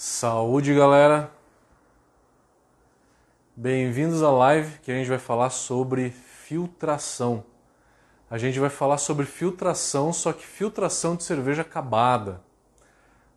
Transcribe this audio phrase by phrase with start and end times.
[0.00, 1.28] Saúde, galera!
[3.56, 7.42] Bem-vindos à live que a gente vai falar sobre filtração.
[8.30, 12.40] A gente vai falar sobre filtração, só que filtração de cerveja acabada,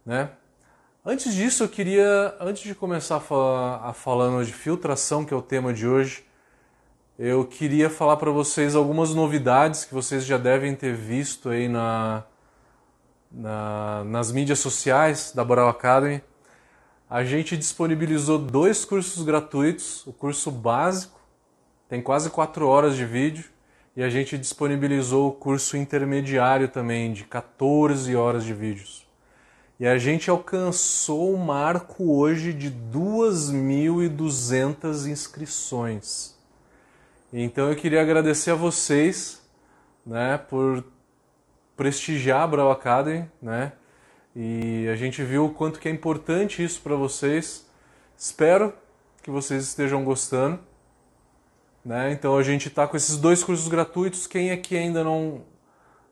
[0.05, 0.29] né?
[1.03, 5.41] Antes disso, eu queria, antes de começar a, a falando de filtração, que é o
[5.41, 6.23] tema de hoje,
[7.17, 12.23] eu queria falar para vocês algumas novidades que vocês já devem ter visto aí na,
[13.31, 16.21] na, nas mídias sociais da Boral Academy
[17.11, 21.19] a gente disponibilizou dois cursos gratuitos, o curso básico,
[21.89, 23.49] tem quase quatro horas de vídeo,
[23.97, 29.05] e a gente disponibilizou o curso intermediário também, de 14 horas de vídeos.
[29.77, 36.39] E a gente alcançou o marco hoje de 2.200 inscrições.
[37.33, 39.41] Então eu queria agradecer a vocês
[40.05, 40.81] né, por
[41.75, 43.73] prestigiar a Brau Academy, né,
[44.35, 47.67] e a gente viu o quanto que é importante isso para vocês.
[48.17, 48.73] Espero
[49.21, 50.59] que vocês estejam gostando.
[51.83, 52.11] Né?
[52.11, 54.27] Então a gente está com esses dois cursos gratuitos.
[54.27, 55.41] Quem aqui ainda não,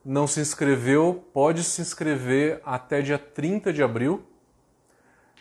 [0.03, 4.25] não se inscreveu, pode se inscrever até dia 30 de abril.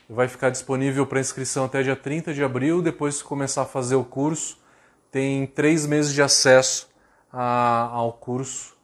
[0.08, 2.80] Vai ficar disponível para inscrição até dia 30 de abril.
[2.80, 4.58] Depois que começar a fazer o curso,
[5.10, 6.88] tem três meses de acesso
[7.32, 8.77] a, ao curso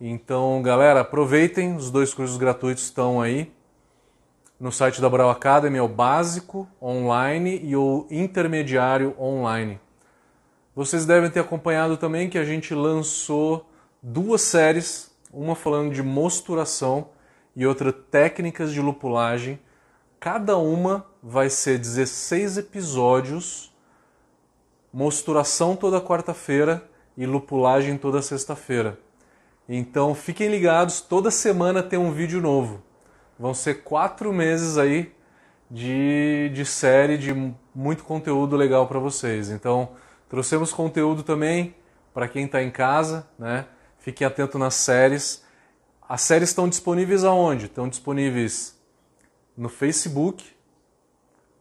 [0.00, 3.52] então, galera, aproveitem, os dois cursos gratuitos estão aí
[4.58, 9.80] no site da Brau Academy, é o básico online e o intermediário online.
[10.74, 13.68] Vocês devem ter acompanhado também que a gente lançou
[14.00, 17.08] duas séries, uma falando de mosturação
[17.54, 19.58] e outra técnicas de lupulagem.
[20.20, 23.74] Cada uma vai ser 16 episódios,
[24.92, 28.98] mosturação toda quarta-feira e lupulagem toda sexta-feira.
[29.68, 32.82] Então fiquem ligados, toda semana tem um vídeo novo.
[33.38, 35.12] Vão ser quatro meses aí
[35.70, 37.34] de, de série, de
[37.74, 39.50] muito conteúdo legal para vocês.
[39.50, 39.90] Então
[40.26, 41.74] trouxemos conteúdo também
[42.14, 43.66] para quem está em casa, né?
[43.98, 45.44] Fiquem atentos nas séries.
[46.08, 47.66] As séries estão disponíveis aonde?
[47.66, 48.74] Estão disponíveis
[49.54, 50.46] no Facebook,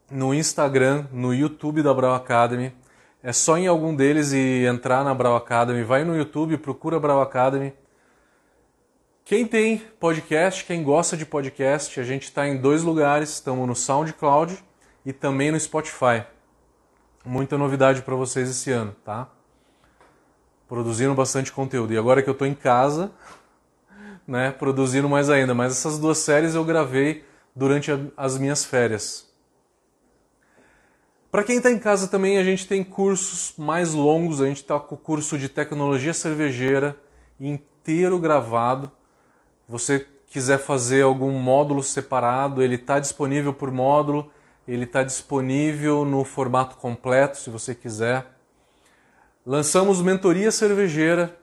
[0.09, 2.74] no Instagram, no YouTube da Brau Academy.
[3.22, 5.84] É só em algum deles e entrar na Brau Academy.
[5.84, 7.74] Vai no YouTube, procura Brau Academy
[9.27, 13.75] quem tem podcast, quem gosta de podcast, a gente está em dois lugares, estamos no
[13.75, 14.57] SoundCloud
[15.05, 16.23] e também no Spotify.
[17.25, 19.27] Muita novidade para vocês esse ano, tá?
[20.65, 21.93] Produzindo bastante conteúdo.
[21.93, 23.11] E agora que eu estou em casa,
[24.25, 25.53] né, produzindo mais ainda.
[25.53, 29.29] Mas essas duas séries eu gravei durante as minhas férias.
[31.29, 34.41] Para quem está em casa também, a gente tem cursos mais longos.
[34.41, 36.95] A gente está com o curso de tecnologia cervejeira
[37.38, 38.89] inteiro gravado
[39.67, 44.31] você quiser fazer algum módulo separado, ele está disponível por módulo,
[44.67, 48.25] ele está disponível no formato completo, se você quiser.
[49.45, 51.38] Lançamos mentoria cervejeira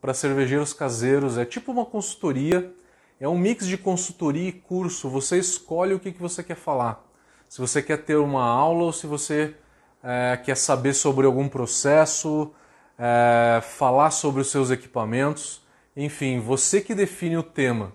[0.00, 2.70] para cervejeiros caseiros, é tipo uma consultoria,
[3.18, 5.08] é um mix de consultoria e curso.
[5.08, 7.02] Você escolhe o que, que você quer falar.
[7.48, 9.54] Se você quer ter uma aula ou se você
[10.02, 12.52] é, quer saber sobre algum processo,
[12.98, 15.63] é, falar sobre os seus equipamentos.
[15.96, 17.92] Enfim, você que define o tema.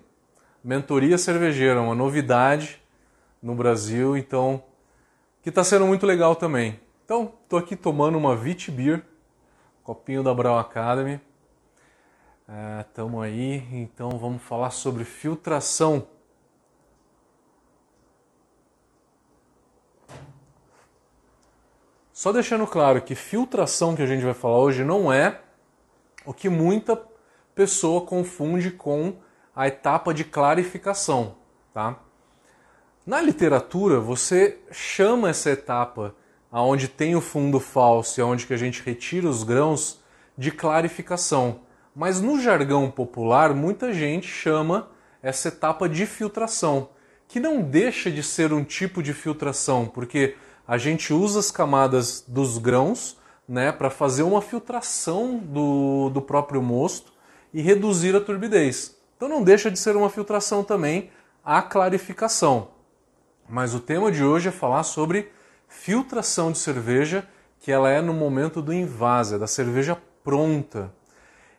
[0.64, 2.80] Mentoria cervejeira, uma novidade
[3.42, 4.62] no Brasil, então
[5.42, 6.80] que está sendo muito legal também.
[7.04, 9.02] Então, estou aqui tomando uma Vit Beer,
[9.82, 11.20] copinho da Brau Academy.
[12.80, 16.06] Estamos é, aí, então vamos falar sobre filtração.
[22.12, 25.40] Só deixando claro que filtração que a gente vai falar hoje não é
[26.26, 27.09] o que muita
[27.60, 29.16] pessoa confunde com
[29.54, 31.34] a etapa de clarificação,
[31.74, 31.98] tá?
[33.04, 36.14] Na literatura, você chama essa etapa
[36.50, 40.00] aonde tem o fundo falso e aonde que a gente retira os grãos
[40.38, 41.60] de clarificação.
[41.94, 44.88] Mas no jargão popular, muita gente chama
[45.22, 46.88] essa etapa de filtração,
[47.28, 50.34] que não deixa de ser um tipo de filtração, porque
[50.66, 56.62] a gente usa as camadas dos grãos né, para fazer uma filtração do, do próprio
[56.62, 57.19] mosto
[57.52, 58.96] e reduzir a turbidez.
[59.16, 61.10] Então não deixa de ser uma filtração também
[61.44, 62.68] a clarificação.
[63.48, 65.30] Mas o tema de hoje é falar sobre
[65.68, 67.26] filtração de cerveja,
[67.60, 70.92] que ela é no momento do invase, da cerveja pronta.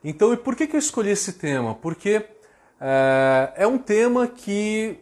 [0.03, 1.75] Então, e por que, que eu escolhi esse tema?
[1.75, 2.25] Porque
[2.79, 4.99] é, é um tema que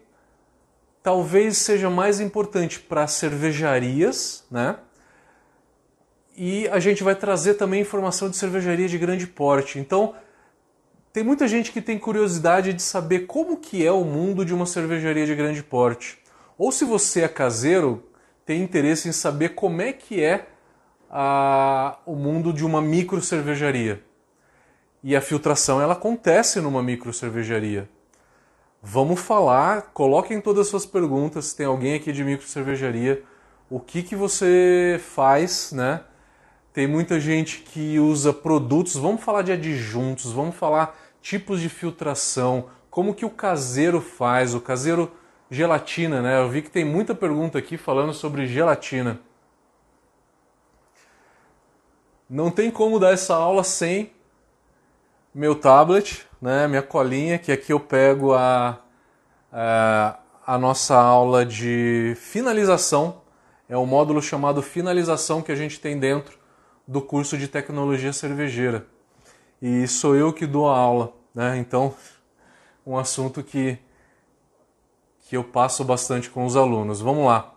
[1.01, 4.77] talvez seja mais importante para cervejarias, né?
[6.35, 9.79] E a gente vai trazer também informação de cervejaria de grande porte.
[9.79, 10.15] Então,
[11.19, 14.65] tem muita gente que tem curiosidade de saber como que é o mundo de uma
[14.65, 16.17] cervejaria de grande porte.
[16.57, 18.05] Ou se você é caseiro,
[18.45, 20.47] tem interesse em saber como é que é
[21.11, 24.01] a, o mundo de uma micro cervejaria.
[25.03, 27.89] E a filtração ela acontece numa micro cervejaria.
[28.81, 33.25] Vamos falar, coloquem todas as suas perguntas, se tem alguém aqui de micro cervejaria,
[33.69, 35.99] o que, que você faz, né?
[36.71, 42.69] Tem muita gente que usa produtos, vamos falar de adjuntos, vamos falar tipos de filtração,
[42.89, 45.11] como que o caseiro faz, o caseiro
[45.49, 46.39] gelatina, né?
[46.39, 49.19] Eu vi que tem muita pergunta aqui falando sobre gelatina.
[52.29, 54.11] Não tem como dar essa aula sem
[55.33, 56.67] meu tablet, né?
[56.67, 58.79] Minha colinha, que aqui eu pego a,
[59.51, 63.21] a, a nossa aula de finalização.
[63.67, 66.37] É um módulo chamado finalização que a gente tem dentro
[66.87, 68.85] do curso de tecnologia cervejeira.
[69.61, 71.57] E sou eu que dou a aula, né?
[71.57, 71.93] Então,
[72.85, 73.77] um assunto que
[75.29, 77.01] que eu passo bastante com os alunos.
[77.01, 77.53] Vamos lá.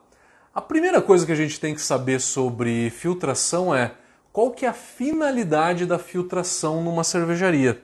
[0.55, 3.95] A primeira coisa que a gente tem que saber sobre filtração é
[4.31, 7.83] qual que é a finalidade da filtração numa cervejaria.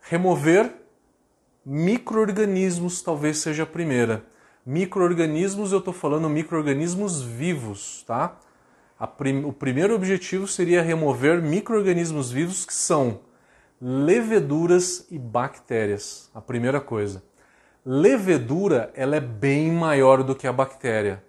[0.00, 0.72] Remover
[1.66, 4.24] microorganismos talvez seja a primeira.
[4.64, 8.38] Microorganismos, eu estou falando microorganismos vivos, tá?
[9.06, 9.44] Prim...
[9.44, 13.20] o primeiro objetivo seria remover microorganismos vivos que são
[13.80, 16.30] leveduras e bactérias.
[16.34, 17.22] A primeira coisa.
[17.84, 21.24] Levedura, ela é bem maior do que a bactéria.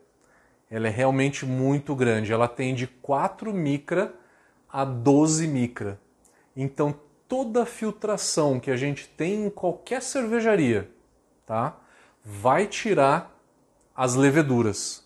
[0.69, 2.33] Ela é realmente muito grande.
[2.33, 4.13] Ela tem de 4 micra
[4.69, 5.99] a 12 micra.
[6.55, 6.93] Então,
[7.27, 10.89] toda filtração que a gente tem em qualquer cervejaria,
[11.45, 11.77] tá?
[12.23, 13.33] Vai tirar
[13.95, 15.00] as leveduras.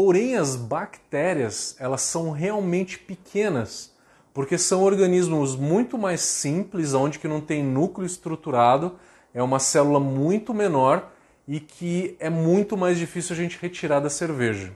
[0.00, 3.92] Porém, as bactérias, elas são realmente pequenas,
[4.32, 8.96] porque são organismos muito mais simples, onde que não tem núcleo estruturado
[9.34, 11.10] é uma célula muito menor
[11.48, 14.72] e que é muito mais difícil a gente retirar da cerveja.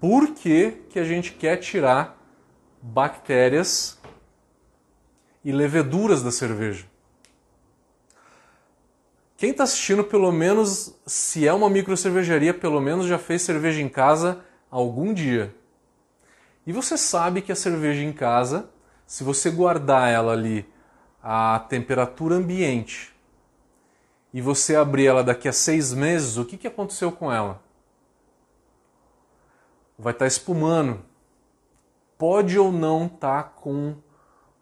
[0.00, 2.18] Por que, que a gente quer tirar
[2.80, 4.00] bactérias
[5.44, 6.86] e leveduras da cerveja?
[9.44, 13.78] Quem está assistindo, pelo menos, se é uma micro cervejaria, pelo menos já fez cerveja
[13.82, 15.54] em casa algum dia.
[16.66, 18.70] E você sabe que a cerveja em casa,
[19.06, 20.66] se você guardar ela ali
[21.22, 23.14] a temperatura ambiente
[24.32, 27.62] e você abrir ela daqui a seis meses, o que, que aconteceu com ela?
[29.98, 31.04] Vai estar tá espumando.
[32.16, 33.94] Pode ou não estar tá com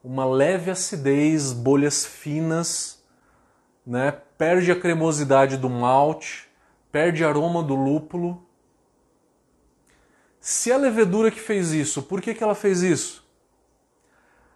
[0.03, 3.01] uma leve acidez, bolhas finas,
[3.87, 4.13] né?
[4.39, 6.49] perde a cremosidade do malte,
[6.91, 8.43] perde aroma do lúpulo.
[10.41, 13.23] Se a levedura que fez isso, por que, que ela fez isso?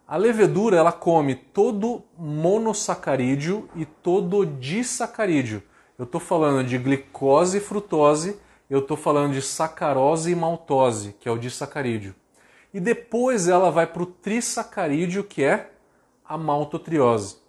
[0.09, 5.63] A levedura ela come todo monossacarídeo e todo disacarídeo.
[5.99, 8.39] Eu estou falando de glicose e frutose,
[8.69, 12.15] eu estou falando de sacarose e maltose, que é o disacarídeo.
[12.73, 15.71] E depois ela vai para o trissacarídeo, que é
[16.25, 17.46] a maltotriose.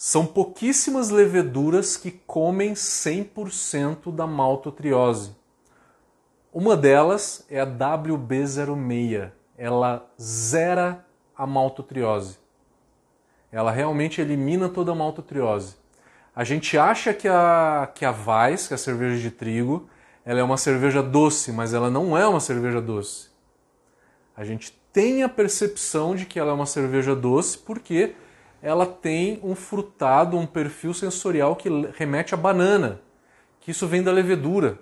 [0.00, 5.32] São pouquíssimas leveduras que comem 100% da maltotriose.
[6.52, 11.04] Uma delas é a WB06 ela zera
[11.36, 12.38] a maltotriose.
[13.50, 15.74] Ela realmente elimina toda a maltotriose.
[16.32, 19.90] A gente acha que a, que a Weiss, que é a cerveja de trigo,
[20.24, 23.30] ela é uma cerveja doce, mas ela não é uma cerveja doce.
[24.36, 28.14] A gente tem a percepção de que ela é uma cerveja doce porque
[28.62, 33.00] ela tem um frutado, um perfil sensorial que remete à banana,
[33.60, 34.78] que isso vem da levedura.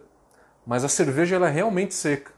[0.67, 2.33] Mas a cerveja ela é realmente seca.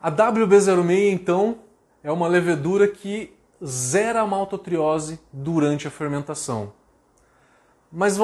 [0.00, 1.58] A WB06, então,
[2.02, 6.72] é uma levedura que zera a maltotriose durante a fermentação.
[7.92, 8.18] Mas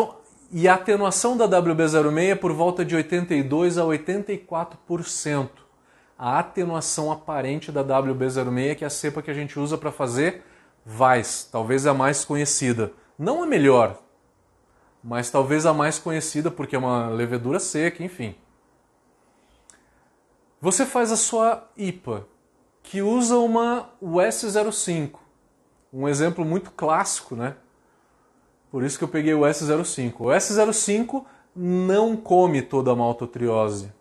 [0.51, 5.49] e a atenuação da WB06 é por volta de 82 a 84%.
[6.19, 10.43] A atenuação aparente da WB06, que é a cepa que a gente usa para fazer
[10.87, 12.93] Weiss, talvez a mais conhecida.
[13.19, 14.01] Não a melhor,
[15.03, 18.35] mas talvez a mais conhecida porque é uma levedura seca, enfim.
[20.61, 22.27] Você faz a sua IPA,
[22.83, 25.19] que usa uma US05.
[25.93, 27.57] Um exemplo muito clássico, né?
[28.71, 30.15] Por isso que eu peguei o S05.
[30.19, 31.25] O S05
[31.55, 33.93] não come toda a maltotriose.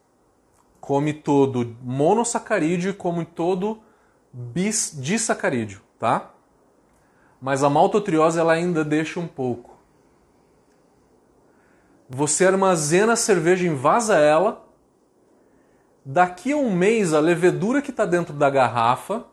[0.81, 3.81] Come todo monossacarídeo e come todo
[4.31, 6.34] bis disacarídeo, tá?
[7.41, 9.75] Mas a maltotriose ela ainda deixa um pouco.
[12.09, 14.65] Você armazena a cerveja, invasa ela
[16.07, 19.25] Daqui a um mês, a levedura que está dentro da garrafa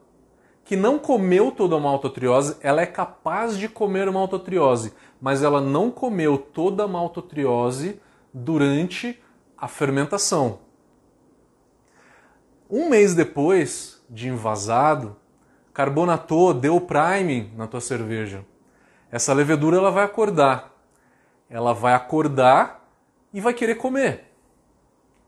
[0.65, 5.91] que não comeu toda a maltotriose, ela é capaz de comer maltotriose, mas ela não
[5.91, 8.01] comeu toda a maltotriose
[8.33, 9.21] durante
[9.59, 10.61] a fermentação.
[12.71, 15.17] Um mês depois de envasado,
[15.73, 18.45] carbonatou, deu prime na tua cerveja.
[19.11, 20.73] Essa levedura ela vai acordar.
[21.49, 22.89] Ela vai acordar
[23.33, 24.33] e vai querer comer,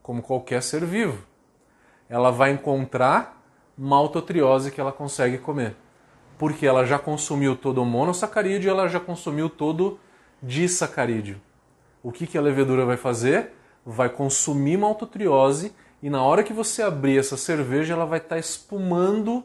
[0.01, 1.23] como qualquer ser vivo.
[2.09, 3.43] Ela vai encontrar
[3.77, 5.75] maltotriose que ela consegue comer,
[6.37, 9.99] porque ela já consumiu todo o monossacarídeo, ela já consumiu todo
[10.41, 11.41] disacarídeo.
[12.01, 13.53] O que, que a levedura vai fazer?
[13.85, 18.39] Vai consumir maltotriose e na hora que você abrir essa cerveja, ela vai estar tá
[18.39, 19.43] espumando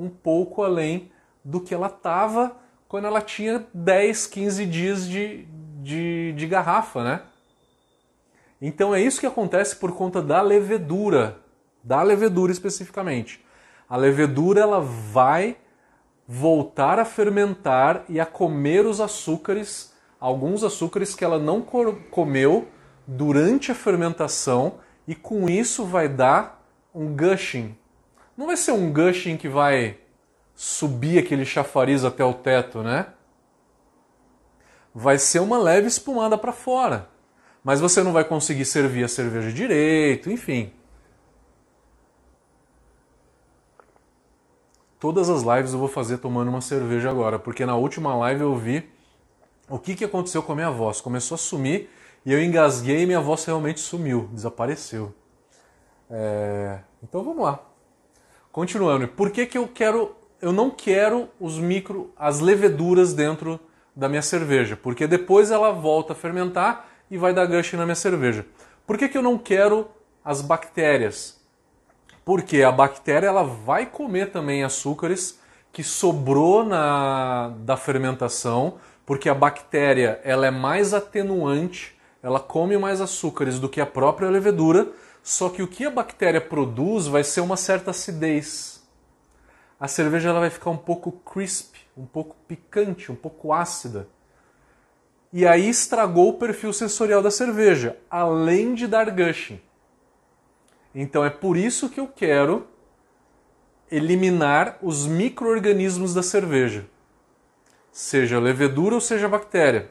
[0.00, 1.10] um pouco além
[1.44, 2.56] do que ela estava
[2.88, 5.46] quando ela tinha 10, 15 dias de,
[5.82, 7.22] de, de garrafa, né?
[8.60, 11.38] Então é isso que acontece por conta da levedura,
[11.82, 13.44] da levedura especificamente.
[13.88, 15.56] A levedura ela vai
[16.26, 21.60] voltar a fermentar e a comer os açúcares, alguns açúcares que ela não
[22.10, 22.68] comeu
[23.06, 24.74] durante a fermentação
[25.08, 26.64] e com isso vai dar
[26.94, 27.74] um gushing.
[28.40, 29.98] Não vai ser um gushing que vai
[30.54, 33.08] subir aquele chafariz até o teto, né?
[34.94, 37.06] Vai ser uma leve espumada para fora.
[37.62, 40.72] Mas você não vai conseguir servir a cerveja direito, enfim.
[44.98, 48.56] Todas as lives eu vou fazer tomando uma cerveja agora, porque na última live eu
[48.56, 48.90] vi
[49.68, 51.02] o que, que aconteceu com a minha voz.
[51.02, 51.90] Começou a sumir
[52.24, 55.14] e eu engasguei e minha voz realmente sumiu, desapareceu.
[56.08, 56.80] É...
[57.02, 57.69] Então vamos lá.
[58.52, 63.60] Continuando, por que, que eu quero eu não quero os micro, as leveduras dentro
[63.94, 67.94] da minha cerveja, porque depois ela volta a fermentar e vai dar gush na minha
[67.94, 68.46] cerveja.
[68.86, 69.88] Por que, que eu não quero
[70.24, 71.38] as bactérias?
[72.24, 75.38] Porque a bactéria ela vai comer também açúcares
[75.72, 83.00] que sobrou na da fermentação, porque a bactéria ela é mais atenuante, ela come mais
[83.00, 84.88] açúcares do que a própria levedura,
[85.22, 88.80] só que o que a bactéria produz vai ser uma certa acidez
[89.80, 94.06] a cerveja ela vai ficar um pouco crisp, um pouco picante, um pouco ácida.
[95.32, 99.58] E aí estragou o perfil sensorial da cerveja, além de dar gushing.
[100.94, 102.66] Então é por isso que eu quero
[103.90, 106.86] eliminar os micro-organismos da cerveja,
[107.90, 109.90] seja levedura ou seja bactéria.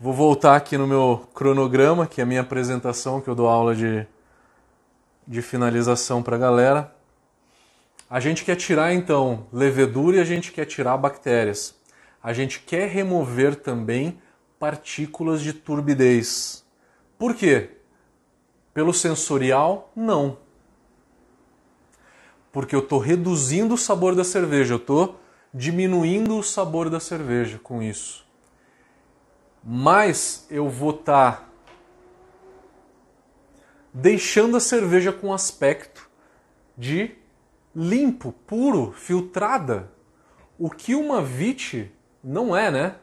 [0.00, 3.74] Vou voltar aqui no meu cronograma, que é a minha apresentação, que eu dou aula
[3.74, 4.06] de,
[5.26, 6.94] de finalização para a galera.
[8.08, 11.74] A gente quer tirar então levedura e a gente quer tirar bactérias.
[12.22, 14.22] A gente quer remover também
[14.56, 16.64] partículas de turbidez.
[17.18, 17.70] Por quê?
[18.72, 19.90] Pelo sensorial?
[19.96, 20.38] Não.
[22.52, 25.18] Porque eu estou reduzindo o sabor da cerveja, eu estou
[25.52, 28.27] diminuindo o sabor da cerveja com isso
[29.62, 31.48] mais eu vou estar tá
[33.92, 36.08] deixando a cerveja com aspecto
[36.76, 37.16] de
[37.74, 39.90] limpo, puro, filtrada.
[40.58, 42.96] O que uma vite não é, né?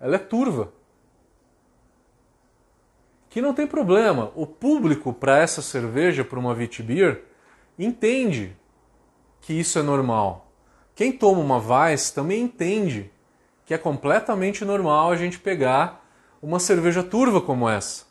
[0.00, 0.72] Ela é turva.
[3.28, 4.32] Que não tem problema.
[4.34, 7.24] O público para essa cerveja, para uma Vit Beer,
[7.78, 8.56] entende
[9.40, 10.52] que isso é normal.
[10.94, 13.10] Quem toma uma Weiss também entende
[13.64, 16.04] que é completamente normal a gente pegar
[16.42, 18.04] uma cerveja turva como essa.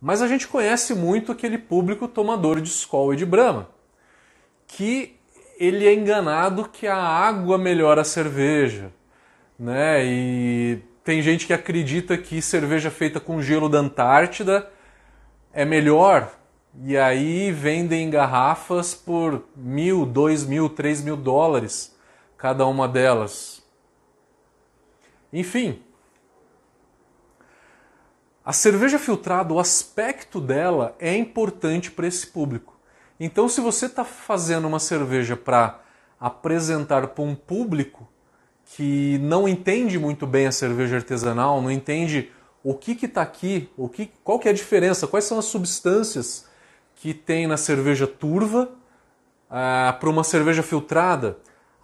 [0.00, 3.68] Mas a gente conhece muito aquele público tomador de Skol e de Brahma,
[4.66, 5.16] que
[5.58, 8.92] ele é enganado que a água melhora a cerveja,
[9.58, 10.04] né?
[10.04, 14.70] E tem gente que acredita que cerveja feita com gelo da Antártida
[15.52, 16.30] é melhor,
[16.84, 21.96] e aí vendem garrafas por mil, dois mil, três mil dólares
[22.36, 23.55] cada uma delas.
[25.36, 25.78] Enfim,
[28.42, 32.74] a cerveja filtrada, o aspecto dela é importante para esse público.
[33.20, 35.78] Então, se você está fazendo uma cerveja para
[36.18, 38.08] apresentar para um público
[38.64, 42.32] que não entende muito bem a cerveja artesanal, não entende
[42.64, 46.46] o que está aqui, o que, qual que é a diferença, quais são as substâncias
[46.94, 48.70] que tem na cerveja turva
[49.50, 51.36] ah, para uma cerveja filtrada.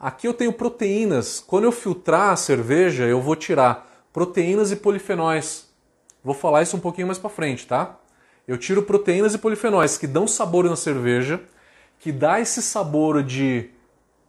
[0.03, 1.39] Aqui eu tenho proteínas.
[1.39, 5.73] Quando eu filtrar a cerveja, eu vou tirar proteínas e polifenóis.
[6.25, 8.01] Vou falar isso um pouquinho mais para frente, tá?
[8.49, 11.41] Eu tiro proteínas e polifenóis que dão sabor na cerveja,
[12.01, 13.71] que dá esse sabor de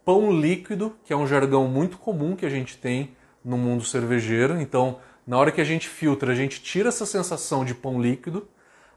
[0.04, 4.60] pão líquido, que é um jargão muito comum que a gente tem no mundo cervejeiro.
[4.60, 8.46] Então, na hora que a gente filtra, a gente tira essa sensação de pão líquido,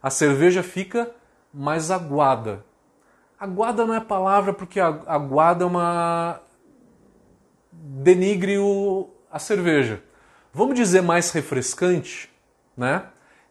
[0.02, 1.10] a cerveja fica
[1.52, 2.64] mais aguada.
[3.40, 6.42] Aguada não é palavra porque aguada é uma
[7.80, 9.10] denigre o...
[9.32, 10.04] a cerveja.
[10.54, 12.30] Vamos dizer mais refrescante,
[12.76, 13.04] né?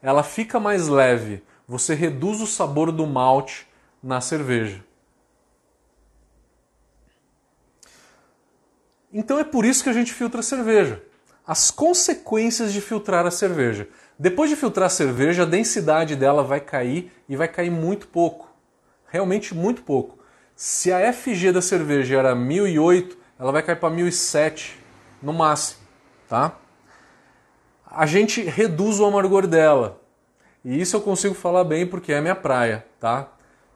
[0.02, 1.42] Ela fica mais leve.
[1.68, 3.66] Você reduz o sabor do malte
[4.02, 4.84] na cerveja.
[9.12, 11.02] Então é por isso que a gente filtra a cerveja.
[11.46, 13.88] As consequências de filtrar a cerveja.
[14.18, 18.52] Depois de filtrar a cerveja, a densidade dela vai cair e vai cair muito pouco.
[19.06, 20.18] Realmente muito pouco.
[20.54, 24.78] Se a FG da cerveja era 1008, ela vai cair para 1007
[25.22, 25.80] no máximo,
[26.28, 26.56] tá?
[27.86, 30.00] A gente reduz o amargor dela.
[30.64, 33.28] E isso eu consigo falar bem porque é minha praia, tá?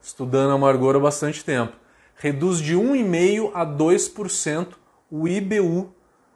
[0.03, 1.77] Estudando amargor há bastante tempo.
[2.17, 4.75] Reduz de 1,5 a 2%
[5.11, 5.93] o IBU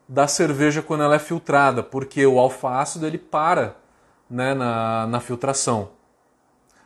[0.09, 3.77] da cerveja quando ela é filtrada, porque o alfa-ácido ele para
[4.29, 5.91] né, na, na filtração.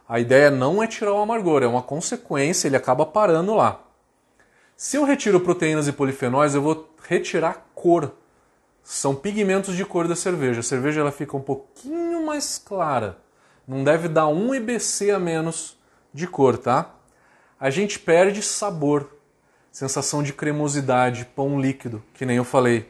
[0.09, 3.81] A ideia não é tirar o amargor, é uma consequência, ele acaba parando lá.
[4.79, 8.15] Se eu retiro proteínas e polifenóis, eu vou retirar cor.
[8.81, 10.61] São pigmentos de cor da cerveja.
[10.61, 13.19] A cerveja ela fica um pouquinho mais clara.
[13.67, 15.77] Não deve dar um IBC a menos
[16.15, 16.95] de cor, tá?
[17.59, 19.19] A gente perde sabor,
[19.73, 22.89] sensação de cremosidade, pão líquido, que nem eu falei.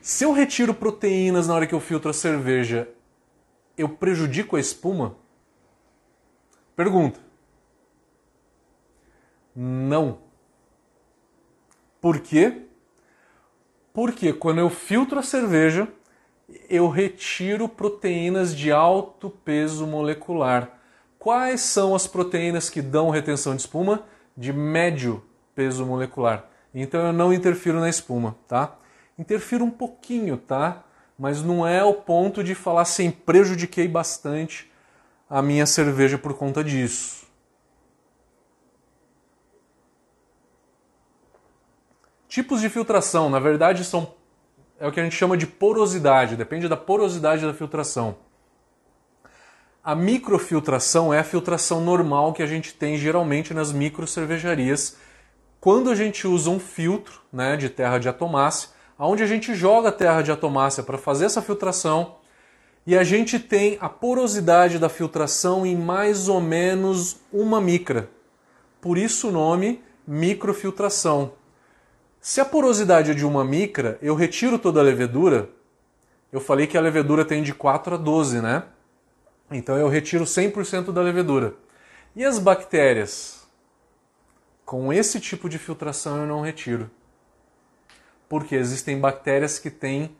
[0.00, 2.88] Se eu retiro proteínas na hora que eu filtro a cerveja,
[3.76, 5.16] eu prejudico a espuma?
[6.74, 7.23] Pergunta.
[9.54, 10.18] Não.
[12.00, 12.62] Por quê?
[13.92, 15.88] Porque quando eu filtro a cerveja,
[16.68, 20.78] eu retiro proteínas de alto peso molecular.
[21.18, 24.04] Quais são as proteínas que dão retenção de espuma?
[24.36, 25.22] De médio
[25.54, 26.44] peso molecular.
[26.74, 28.76] Então eu não interfiro na espuma, tá?
[29.18, 30.84] interfiro um pouquinho, tá?
[31.18, 34.70] Mas não é o ponto de falar assim, prejudiquei bastante
[35.30, 37.23] a minha cerveja por conta disso.
[42.34, 44.12] Tipos de filtração, na verdade, são
[44.80, 48.16] é o que a gente chama de porosidade, depende da porosidade da filtração.
[49.84, 54.96] A microfiltração é a filtração normal que a gente tem geralmente nas micro cervejarias,
[55.60, 59.90] quando a gente usa um filtro né, de terra de atomácia onde a gente joga
[59.90, 62.16] a terra de atomácia para fazer essa filtração
[62.84, 68.10] e a gente tem a porosidade da filtração em mais ou menos uma micra.
[68.80, 71.43] Por isso o nome microfiltração.
[72.24, 75.50] Se a porosidade é de uma micra, eu retiro toda a levedura.
[76.32, 78.62] Eu falei que a levedura tem de 4 a 12, né?
[79.50, 81.54] Então eu retiro 100% da levedura.
[82.16, 83.46] E as bactérias?
[84.64, 86.90] Com esse tipo de filtração eu não retiro
[88.28, 90.16] porque existem bactérias que têm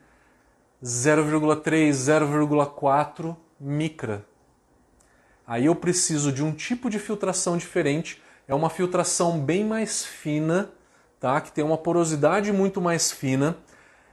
[0.82, 4.24] 0,3, 0,4 micra.
[5.46, 10.70] Aí eu preciso de um tipo de filtração diferente, é uma filtração bem mais fina,
[11.24, 11.40] tá?
[11.40, 13.56] que tem uma porosidade muito mais fina.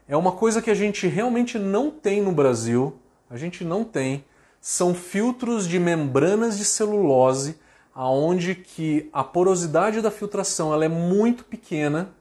[0.08, 2.98] É uma coisa que a gente realmente não tem no Brasil,
[3.30, 4.24] a gente não tem.
[4.62, 7.60] São filtros de membranas de celulose,
[7.94, 12.14] aonde que a porosidade da filtração ela é muito pequena,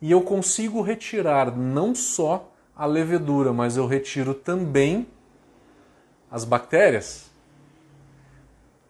[0.00, 5.06] e eu consigo retirar não só a levedura, mas eu retiro também
[6.30, 7.29] as bactérias.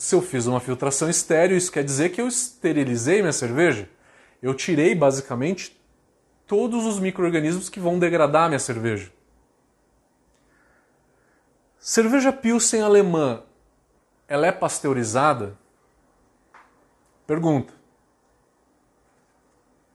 [0.00, 3.86] Se eu fiz uma filtração estéreo, isso quer dizer que eu esterilizei minha cerveja.
[4.40, 5.78] Eu tirei basicamente
[6.46, 9.12] todos os micro-organismos que vão degradar minha cerveja.
[11.78, 13.42] Cerveja Pilsen alemã,
[14.26, 15.54] ela é pasteurizada?
[17.26, 17.74] Pergunta.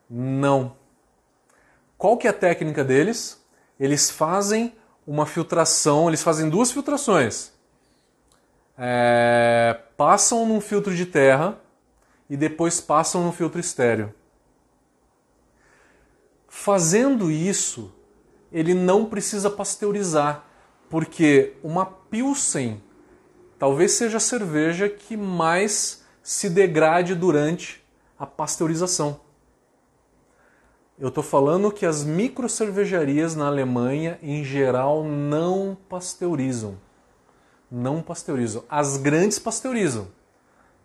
[0.07, 0.77] Não.
[1.97, 3.43] Qual que é a técnica deles?
[3.79, 4.75] Eles fazem
[5.07, 7.54] uma filtração, eles fazem duas filtrações.
[8.77, 11.57] É, passam num filtro de terra
[12.29, 14.13] e depois passam no filtro estéreo.
[16.47, 17.93] Fazendo isso,
[18.51, 20.45] ele não precisa pasteurizar,
[20.89, 22.81] porque uma Pilsen
[23.59, 27.83] talvez seja a cerveja que mais se degrade durante
[28.17, 29.19] a pasteurização.
[30.97, 36.77] Eu estou falando que as microcervejarias na Alemanha, em geral, não pasteurizam.
[37.77, 38.63] Não pasteurizam.
[38.69, 40.07] As grandes pasteurizam.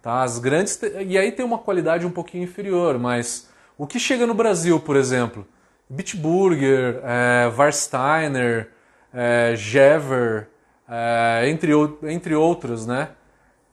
[0.03, 0.25] Tá?
[0.25, 0.77] As grandes.
[1.07, 3.49] E aí tem uma qualidade um pouquinho inferior, mas
[3.79, 5.47] o que chega no Brasil, por exemplo?
[5.89, 8.73] Bitburger, é, Warsteiner,
[9.15, 10.49] é, Jever,
[10.89, 11.71] é, entre,
[12.03, 13.11] entre outras, né?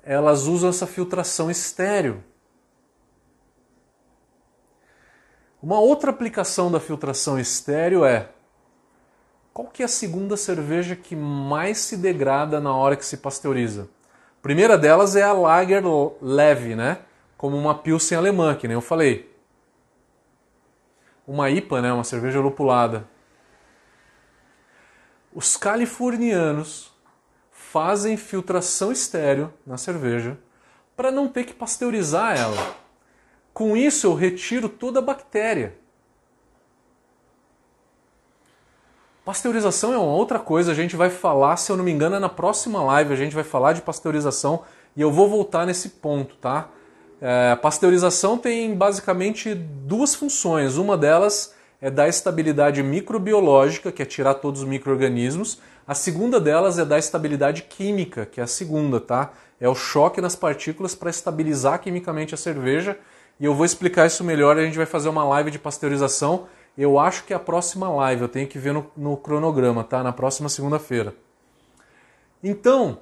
[0.04, 2.24] Elas usam essa filtração estéreo.
[5.60, 8.30] Uma outra aplicação da filtração estéreo é
[9.58, 13.90] Qual que é a segunda cerveja que mais se degrada na hora que se pasteuriza?
[14.38, 15.82] A primeira delas é a Lager
[16.22, 17.00] Leve, né?
[17.36, 19.36] Como uma Pilsen alemã, que nem eu falei.
[21.26, 21.92] Uma IPA, né?
[21.92, 23.08] Uma cerveja lupulada.
[25.34, 26.94] Os californianos
[27.52, 30.38] fazem filtração estéreo na cerveja
[30.96, 32.76] para não ter que pasteurizar ela.
[33.56, 35.76] Com isso eu retiro toda a bactéria.
[39.28, 42.20] Pasteurização é uma outra coisa, a gente vai falar, se eu não me engano, é
[42.20, 44.62] na próxima live a gente vai falar de pasteurização
[44.96, 46.70] e eu vou voltar nesse ponto, tá?
[47.20, 50.78] É, pasteurização tem basicamente duas funções.
[50.78, 55.60] Uma delas é dar estabilidade microbiológica, que é tirar todos os micro-organismos.
[55.86, 59.34] A segunda delas é dar estabilidade química, que é a segunda, tá?
[59.60, 62.98] É o choque nas partículas para estabilizar quimicamente a cerveja.
[63.42, 67.00] E eu vou explicar isso melhor, a gente vai fazer uma live de pasteurização eu
[67.00, 70.04] acho que é a próxima live, eu tenho que ver no, no cronograma, tá?
[70.04, 71.16] Na próxima segunda-feira.
[72.44, 73.00] Então,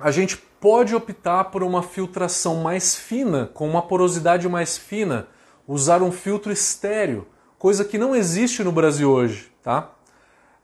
[0.00, 5.28] a gente pode optar por uma filtração mais fina, com uma porosidade mais fina,
[5.66, 7.26] usar um filtro estéreo,
[7.58, 9.92] coisa que não existe no Brasil hoje, tá?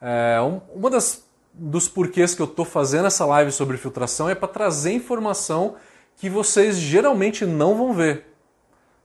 [0.00, 0.38] É,
[0.74, 1.24] uma das
[1.56, 5.76] dos porquês que eu estou fazendo essa live sobre filtração é para trazer informação
[6.16, 8.33] que vocês geralmente não vão ver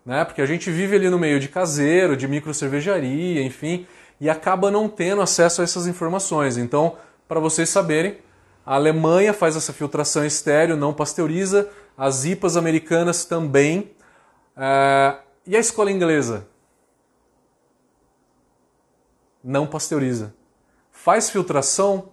[0.06, 0.26] né?
[0.26, 3.86] Porque a gente vive ali no meio de caseiro, de micro cervejaria, enfim,
[4.20, 6.58] e acaba não tendo acesso a essas informações.
[6.58, 8.18] Então, para vocês saberem,
[8.66, 13.92] a Alemanha faz essa filtração estéreo, não pasteuriza, as IPAs americanas também.
[14.56, 15.18] É...
[15.46, 16.48] E a escola inglesa?
[19.44, 20.34] Não pasteuriza.
[20.92, 22.10] Faz filtração?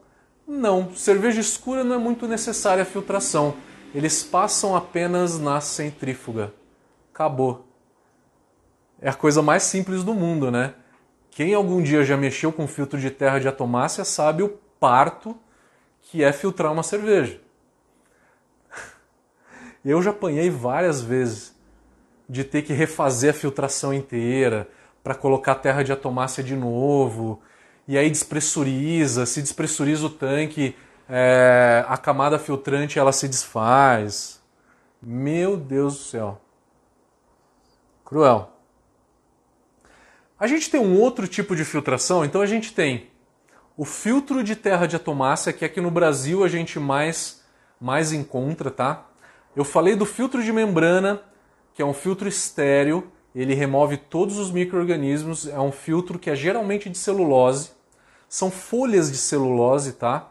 [0.46, 0.94] Não.
[0.94, 3.56] Cerveja escura não é muito necessária a filtração.
[3.94, 6.52] Eles passam apenas na centrífuga.
[7.12, 7.65] Acabou
[9.06, 10.74] é a coisa mais simples do mundo, né?
[11.30, 14.48] Quem algum dia já mexeu com filtro de terra de atomácia sabe o
[14.80, 15.38] parto
[16.02, 17.40] que é filtrar uma cerveja.
[19.84, 21.54] Eu já apanhei várias vezes
[22.28, 24.68] de ter que refazer a filtração inteira
[25.04, 27.40] para colocar terra de atomácia de novo,
[27.86, 30.74] e aí despressuriza, se despressuriza o tanque,
[31.08, 34.42] é, a camada filtrante ela se desfaz.
[35.00, 36.40] Meu Deus do céu.
[38.04, 38.55] Cruel.
[40.38, 43.08] A gente tem um outro tipo de filtração, então a gente tem
[43.76, 47.42] o filtro de terra de atomácia, que aqui no Brasil a gente mais,
[47.80, 49.06] mais encontra, tá?
[49.54, 51.22] Eu falei do filtro de membrana,
[51.74, 56.34] que é um filtro estéreo, ele remove todos os micro-organismos, é um filtro que é
[56.34, 57.70] geralmente de celulose,
[58.28, 60.30] são folhas de celulose, tá?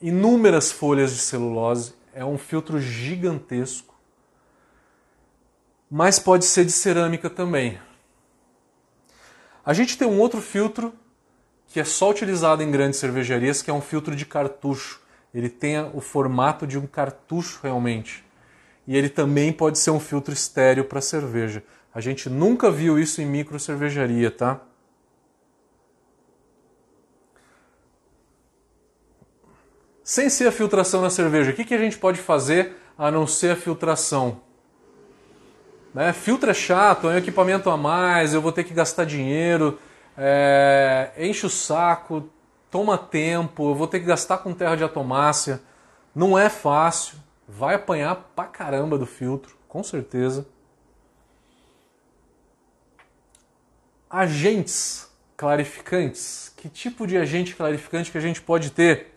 [0.00, 3.94] Inúmeras folhas de celulose, é um filtro gigantesco.
[5.90, 7.78] Mas pode ser de cerâmica também.
[9.64, 10.92] A gente tem um outro filtro
[11.66, 15.00] que é só utilizado em grandes cervejarias, que é um filtro de cartucho.
[15.32, 18.24] Ele tem o formato de um cartucho realmente.
[18.86, 21.62] E ele também pode ser um filtro estéreo para cerveja.
[21.94, 24.60] A gente nunca viu isso em micro cervejaria, tá?
[30.02, 33.28] Sem ser a filtração na cerveja, o que, que a gente pode fazer a não
[33.28, 34.40] ser a filtração?
[35.92, 36.12] Né?
[36.12, 39.78] Filtro é chato, é um equipamento a mais, eu vou ter que gastar dinheiro,
[40.16, 42.28] é, enche o saco,
[42.70, 45.60] toma tempo, eu vou ter que gastar com terra de atomácia.
[46.14, 50.46] Não é fácil, vai apanhar pra caramba do filtro, com certeza.
[54.08, 56.52] Agentes clarificantes.
[56.56, 59.14] Que tipo de agente clarificante que a gente pode ter?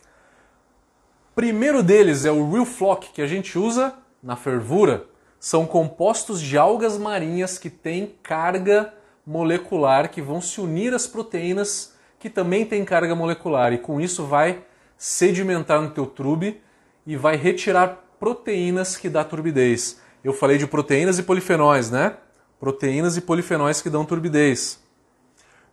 [1.35, 5.07] Primeiro deles é o Real Flock, que a gente usa na fervura
[5.43, 8.93] são compostos de algas marinhas que têm carga
[9.27, 13.73] molecular, que vão se unir às proteínas que também têm carga molecular.
[13.73, 14.63] E com isso vai
[14.97, 16.61] sedimentar no teu trube
[17.05, 19.99] e vai retirar proteínas que dá turbidez.
[20.23, 22.15] Eu falei de proteínas e polifenóis, né?
[22.57, 24.81] Proteínas e polifenóis que dão turbidez.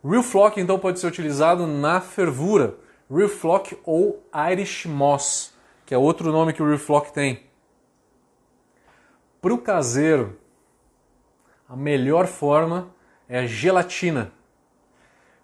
[0.03, 2.75] Real Flock então pode ser utilizado na fervura.
[3.09, 5.53] Real Flock ou Irish Moss,
[5.85, 7.49] que é outro nome que o Real Flock tem.
[9.41, 10.37] Para o caseiro,
[11.67, 12.93] a melhor forma
[13.27, 14.31] é a gelatina.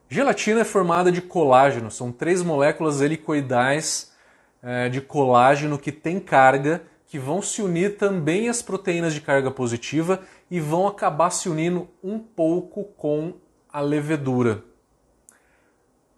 [0.08, 4.14] Gelatina é formada de colágeno, são três moléculas helicoidais
[4.62, 9.50] é, de colágeno que têm carga, que vão se unir também às proteínas de carga
[9.50, 13.34] positiva e vão acabar se unindo um pouco com
[13.68, 14.64] a levedura.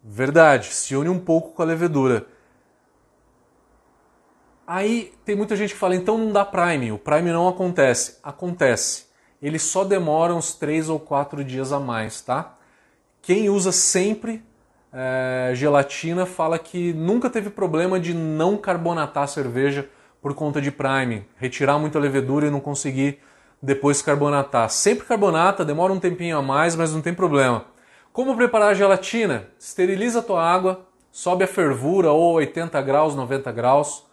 [0.04, 2.28] Verdade, se une um pouco com a levedura.
[4.72, 8.20] Aí tem muita gente que fala, então não dá Prime, o Prime não acontece.
[8.22, 9.08] Acontece.
[9.42, 12.56] Ele só demora uns 3 ou 4 dias a mais, tá?
[13.20, 14.44] Quem usa sempre
[14.94, 19.90] é, gelatina fala que nunca teve problema de não carbonatar a cerveja
[20.22, 23.18] por conta de priming, retirar muita levedura e não conseguir
[23.60, 24.70] depois carbonatar.
[24.70, 27.66] Sempre carbonata, demora um tempinho a mais, mas não tem problema.
[28.14, 29.48] Como preparar a gelatina?
[29.60, 34.08] Esteriliza a tua água, sobe a fervura ou 80 graus, 90 graus,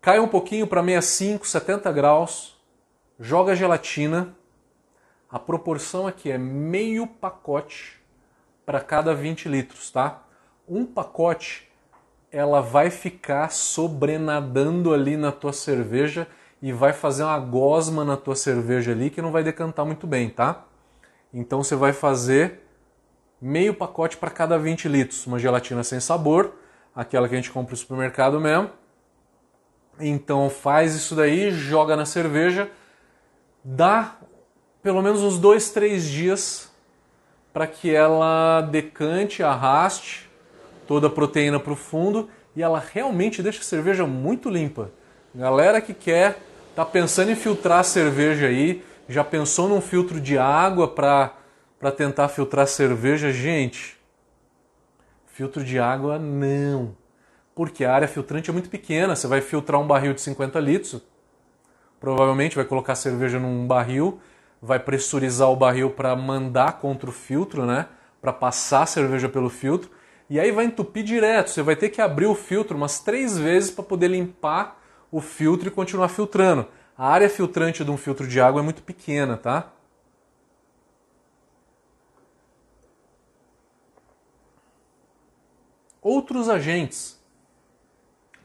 [0.00, 2.56] cai um pouquinho para 65, 70 graus,
[3.18, 4.34] joga gelatina.
[5.30, 8.00] A proporção aqui é meio pacote
[8.64, 10.22] para cada 20 litros, tá?
[10.66, 11.68] Um pacote
[12.32, 16.26] ela vai ficar sobrenadando ali na tua cerveja
[16.62, 20.28] e vai fazer uma gosma na tua cerveja ali que não vai decantar muito bem,
[20.30, 20.64] tá?
[21.32, 22.60] Então você vai fazer
[23.40, 26.54] meio pacote para cada 20 litros, uma gelatina sem sabor,
[26.94, 28.70] aquela que a gente compra no supermercado mesmo.
[30.00, 32.70] Então faz isso daí, joga na cerveja,
[33.62, 34.16] dá
[34.82, 36.70] pelo menos uns dois, três dias
[37.52, 40.30] para que ela decante, arraste
[40.86, 44.90] toda a proteína para o fundo e ela realmente deixa a cerveja muito limpa.
[45.34, 46.38] Galera que quer,
[46.74, 52.28] tá pensando em filtrar a cerveja aí, já pensou num filtro de água para tentar
[52.28, 53.98] filtrar cerveja, gente,
[55.26, 56.96] filtro de água não.
[57.54, 61.02] Porque a área filtrante é muito pequena, você vai filtrar um barril de 50 litros,
[61.98, 64.20] provavelmente vai colocar a cerveja num barril,
[64.62, 67.86] vai pressurizar o barril para mandar contra o filtro, né?
[68.20, 69.90] Para passar a cerveja pelo filtro.
[70.28, 71.50] E aí vai entupir direto.
[71.50, 75.68] Você vai ter que abrir o filtro umas três vezes para poder limpar o filtro
[75.68, 76.66] e continuar filtrando.
[76.96, 79.72] A área filtrante de um filtro de água é muito pequena, tá?
[86.02, 87.19] outros agentes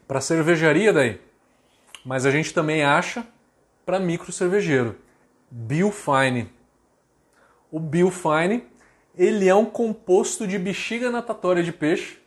[0.06, 1.20] para cervejaria daí,
[2.04, 3.26] mas a gente também acha
[3.84, 4.96] para micro cervejeiro.
[5.50, 6.52] Biofine.
[7.70, 8.64] O Biofine,
[9.16, 12.18] ele é um composto de bexiga natatória de peixe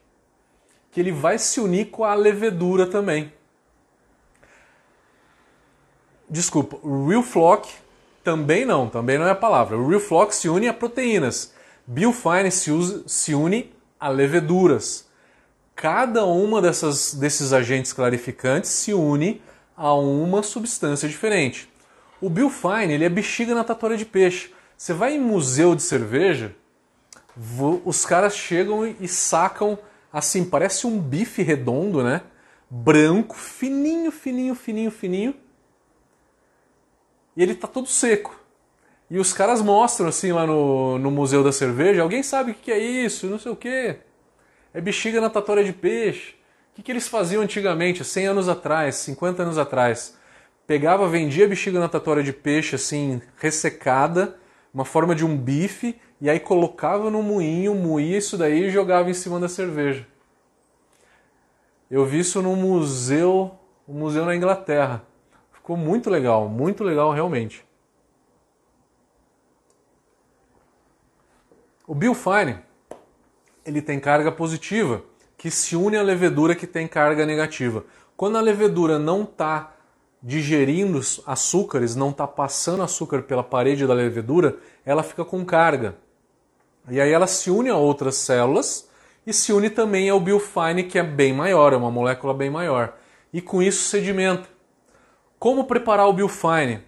[0.92, 3.32] que ele vai se unir com a levedura também.
[6.30, 7.72] Desculpa, Real Flock
[8.24, 9.78] também não, também não é a palavra.
[9.78, 11.54] O Real Flock se une a proteínas.
[11.86, 12.72] Biofine se,
[13.08, 15.09] se une a leveduras
[15.80, 19.42] cada uma dessas, desses agentes clarificantes se une
[19.78, 21.70] a uma substância diferente.
[22.20, 24.54] O Biofine ele é bexiga natatória de peixe.
[24.78, 26.54] Você vai em museu de cerveja,
[27.86, 29.80] os caras chegam e sacam
[30.12, 32.24] assim, parece um bife redondo, né?
[32.70, 35.34] Branco, fininho, fininho, fininho, fininho.
[37.38, 38.38] E ele tá todo seco.
[39.10, 42.70] E os caras mostram assim lá no, no Museu da Cerveja, alguém sabe o que
[42.70, 44.00] é isso, não sei o quê
[44.74, 46.36] é bexiga natatória de peixe.
[46.72, 50.18] O que, que eles faziam antigamente, 100 anos atrás, 50 anos atrás?
[50.66, 54.38] Pegava, vendia bexiga natatória de peixe assim, ressecada,
[54.74, 59.10] uma forma de um bife, e aí colocava no moinho, moía isso daí e jogava
[59.10, 60.06] em cima da cerveja.
[61.90, 65.04] Eu vi isso no museu, um museu na Inglaterra.
[65.52, 67.66] Ficou muito legal, muito legal realmente.
[71.88, 72.60] O Bill Fine
[73.70, 75.04] ele tem carga positiva,
[75.38, 77.86] que se une à levedura que tem carga negativa.
[78.18, 79.74] Quando a levedura não está
[80.22, 85.96] digerindo açúcares, não está passando açúcar pela parede da levedura, ela fica com carga.
[86.90, 88.90] E aí ela se une a outras células
[89.26, 92.98] e se une também ao biofine, que é bem maior, é uma molécula bem maior.
[93.32, 94.50] E com isso sedimenta.
[95.38, 96.84] Como preparar o biofine?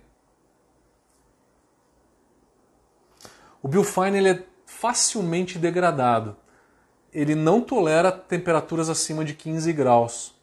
[3.61, 6.35] O biofine ele é facilmente degradado
[7.13, 10.33] ele não tolera temperaturas acima de 15 graus.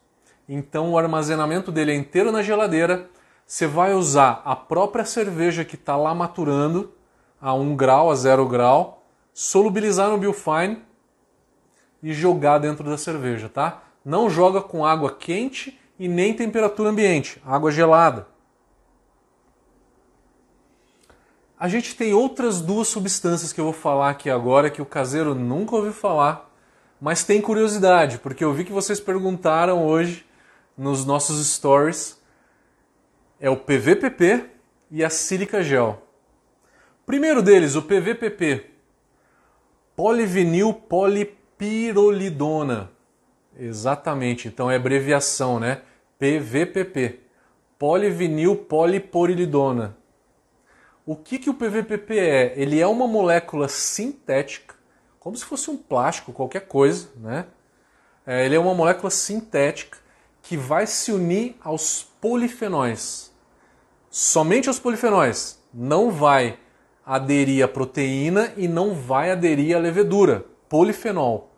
[0.47, 3.09] Então o armazenamento dele é inteiro na geladeira.
[3.45, 6.93] Você vai usar a própria cerveja que está lá maturando
[7.41, 9.03] a 1 grau, a 0 grau,
[9.33, 10.83] solubilizar no Biofine
[12.03, 13.83] e jogar dentro da cerveja, tá?
[14.05, 18.27] Não joga com água quente e nem temperatura ambiente, água gelada.
[21.59, 25.35] A gente tem outras duas substâncias que eu vou falar aqui agora que o caseiro
[25.35, 26.48] nunca ouviu falar
[26.99, 30.25] mas tem curiosidade, porque eu vi que vocês perguntaram hoje
[30.77, 32.19] nos nossos stories.
[33.39, 34.45] É o PVPP
[34.91, 36.03] e a sílica gel.
[37.05, 38.65] Primeiro deles, o PVPP.
[39.95, 42.91] Polivinil polipirolidona.
[43.57, 45.81] Exatamente, então é abreviação, né?
[46.17, 47.21] PVPP.
[47.77, 49.97] Polivinil poliporilidona.
[51.05, 52.53] O que, que o PVPP é?
[52.57, 54.68] Ele é uma molécula sintética
[55.19, 57.45] como se fosse um plástico, qualquer coisa, né?
[58.25, 59.97] É, ele é uma molécula sintética
[60.41, 63.31] que vai se unir aos polifenóis.
[64.09, 65.59] Somente aos polifenóis.
[65.73, 66.59] Não vai
[67.05, 70.45] aderir à proteína e não vai aderir à levedura.
[70.67, 71.49] Polifenol.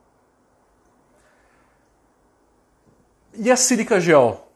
[3.34, 4.48] E a sílica gel?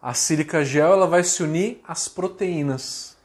[0.00, 3.16] A sílica gel ela vai se unir às proteínas.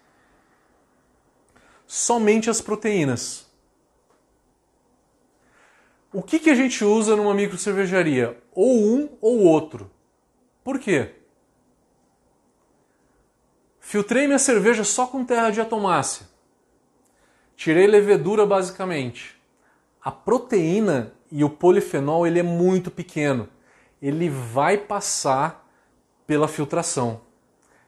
[1.86, 3.47] Somente às proteínas.
[6.18, 8.42] O que, que a gente usa numa micro cervejaria?
[8.52, 9.92] Ou um ou outro.
[10.64, 11.12] Por quê?
[13.80, 16.28] Filtrei minha cerveja só com terra de atomácia.
[17.56, 19.40] Tirei levedura basicamente.
[20.04, 23.48] A proteína e o polifenol ele é muito pequeno.
[24.02, 25.70] Ele vai passar
[26.26, 27.22] pela filtração.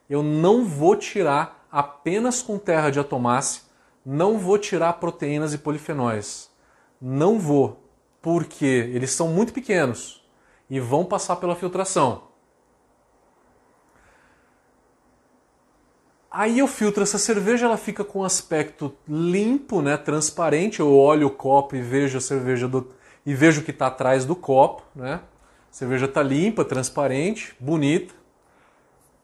[0.07, 3.63] Eu não vou tirar apenas com terra de atomácia,
[4.05, 6.51] não vou tirar proteínas e polifenóis.
[7.01, 7.88] Não vou
[8.21, 10.23] porque eles são muito pequenos
[10.69, 12.29] e vão passar pela filtração.
[16.31, 20.79] Aí eu filtro essa cerveja, ela fica com um aspecto limpo, né, transparente.
[20.79, 22.91] Eu olho o copo e vejo a cerveja do,
[23.25, 25.21] e vejo o que está atrás do copo, né?
[25.69, 28.13] A cerveja está limpa, transparente, bonita.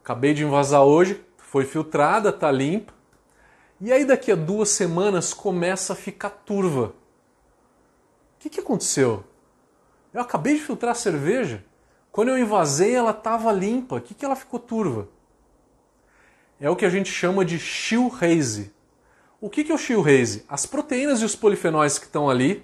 [0.04, 2.94] Acabei de envasar hoje, foi filtrada, está limpa.
[3.80, 6.94] E aí daqui a duas semanas começa a ficar turva
[8.46, 9.24] que, que aconteceu?
[10.14, 11.64] Eu acabei de filtrar a cerveja.
[12.12, 13.96] Quando eu invasei, ela estava limpa.
[13.96, 15.10] O que, que ela ficou turva?
[16.60, 18.72] É o que a gente chama de shield haze.
[19.42, 20.46] O que, que é o shield haze?
[20.48, 22.64] As proteínas e os polifenóis que estão ali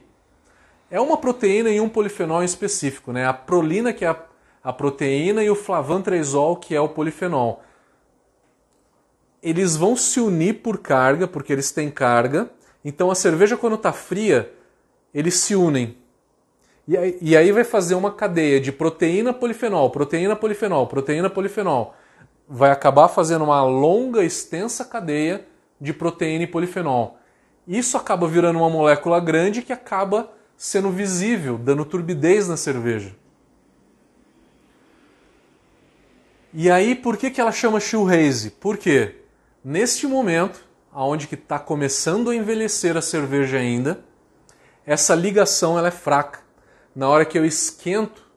[0.90, 3.26] é uma proteína e um polifenol em específico, né?
[3.26, 4.24] A prolina, que é a,
[4.64, 7.64] a proteína, e o flavantresol, que é o polifenol.
[9.42, 12.50] Eles vão se unir por carga, porque eles têm carga.
[12.86, 14.54] Então a cerveja, quando está fria,
[15.14, 15.98] eles se unem.
[16.88, 21.96] E aí, e aí vai fazer uma cadeia de proteína polifenol, proteína polifenol, proteína polifenol.
[22.48, 25.46] Vai acabar fazendo uma longa, extensa cadeia
[25.80, 27.18] de proteína e polifenol.
[27.68, 33.16] Isso acaba virando uma molécula grande que acaba sendo visível, dando turbidez na cerveja.
[36.54, 38.52] E aí, por que, que ela chama shoehaze?
[38.52, 39.16] Por quê?
[39.64, 44.04] Neste momento, aonde que está começando a envelhecer a cerveja ainda,
[44.86, 46.40] essa ligação ela é fraca.
[46.96, 48.30] Na hora que eu esquento,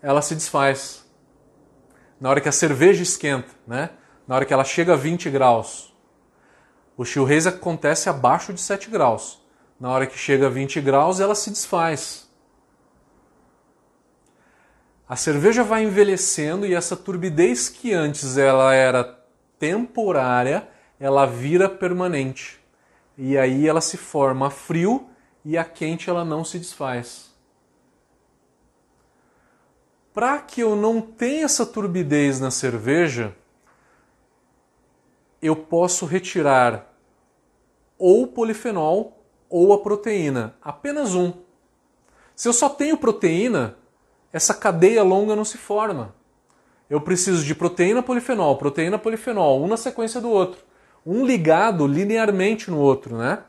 [0.00, 1.04] ela se desfaz.
[2.20, 3.90] Na hora que a cerveja esquenta, né?
[4.26, 5.94] na hora que ela chega a 20 graus.
[6.96, 9.40] O churrasco acontece abaixo de 7 graus.
[9.78, 12.26] Na hora que chega a 20 graus, ela se desfaz.
[15.08, 19.04] A cerveja vai envelhecendo e essa turbidez que antes ela era
[19.58, 20.66] temporária,
[20.98, 22.58] ela vira permanente.
[23.16, 25.08] E aí ela se forma frio
[25.48, 27.30] e a quente ela não se desfaz.
[30.12, 33.32] Para que eu não tenha essa turbidez na cerveja,
[35.40, 36.92] eu posso retirar
[37.96, 41.32] ou o polifenol ou a proteína, apenas um.
[42.34, 43.76] Se eu só tenho proteína,
[44.32, 46.12] essa cadeia longa não se forma.
[46.90, 50.64] Eu preciso de proteína polifenol, proteína polifenol, um na sequência do outro,
[51.06, 53.44] um ligado linearmente no outro, né?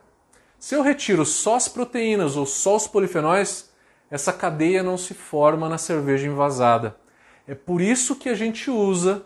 [0.60, 3.70] Se eu retiro só as proteínas ou só os polifenóis,
[4.10, 6.98] essa cadeia não se forma na cerveja envasada.
[7.48, 9.24] É por isso que a gente usa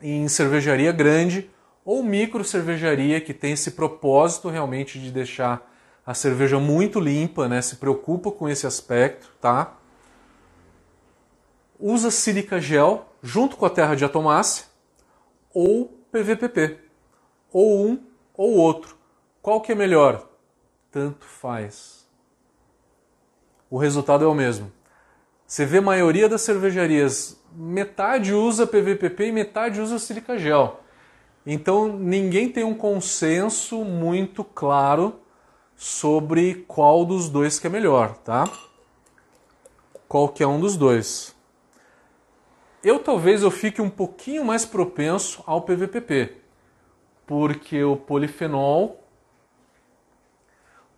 [0.00, 1.50] em cervejaria grande
[1.84, 5.66] ou micro cervejaria que tem esse propósito realmente de deixar
[6.06, 7.60] a cerveja muito limpa, né?
[7.60, 9.76] Se preocupa com esse aspecto, tá?
[11.78, 14.66] Usa sílica gel junto com a terra de atomácia
[15.52, 16.78] ou PVPP,
[17.52, 18.02] ou um
[18.34, 18.96] ou outro.
[19.42, 20.27] Qual que é melhor?
[20.98, 22.08] Tanto faz.
[23.70, 24.72] O resultado é o mesmo.
[25.46, 30.80] Você vê a maioria das cervejarias, metade usa PVPP e metade usa silica gel.
[31.46, 35.20] Então ninguém tem um consenso muito claro
[35.76, 38.50] sobre qual dos dois que é melhor, tá?
[40.08, 41.32] Qualquer um dos dois.
[42.82, 46.38] Eu talvez eu fique um pouquinho mais propenso ao PVPP,
[47.24, 49.07] porque o polifenol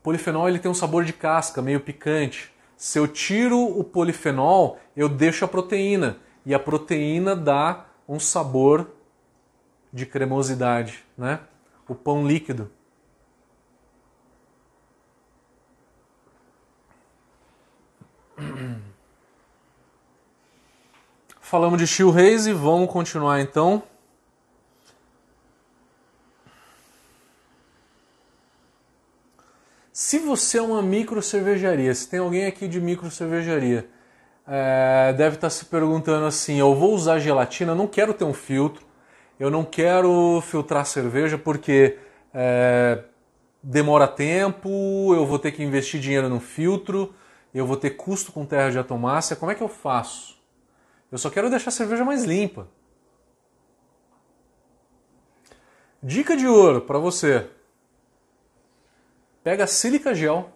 [0.03, 2.53] polifenol ele tem um sabor de casca, meio picante.
[2.77, 8.91] Se eu tiro o polifenol, eu deixo a proteína e a proteína dá um sabor
[9.93, 11.41] de cremosidade, né?
[11.87, 12.71] O pão líquido.
[21.41, 23.83] Falamos de Chill Haze, vamos continuar então.
[30.03, 33.87] Se você é uma micro cervejaria, se tem alguém aqui de micro cervejaria,
[34.49, 38.33] é, deve estar se perguntando assim: eu vou usar gelatina, eu não quero ter um
[38.33, 38.83] filtro,
[39.39, 41.99] eu não quero filtrar cerveja porque
[42.33, 43.05] é,
[43.63, 47.15] demora tempo, eu vou ter que investir dinheiro no filtro,
[47.53, 50.41] eu vou ter custo com terra de atomácia, como é que eu faço?
[51.13, 52.67] Eu só quero deixar a cerveja mais limpa.
[56.03, 57.51] Dica de ouro para você.
[59.43, 60.51] Pega sílica gel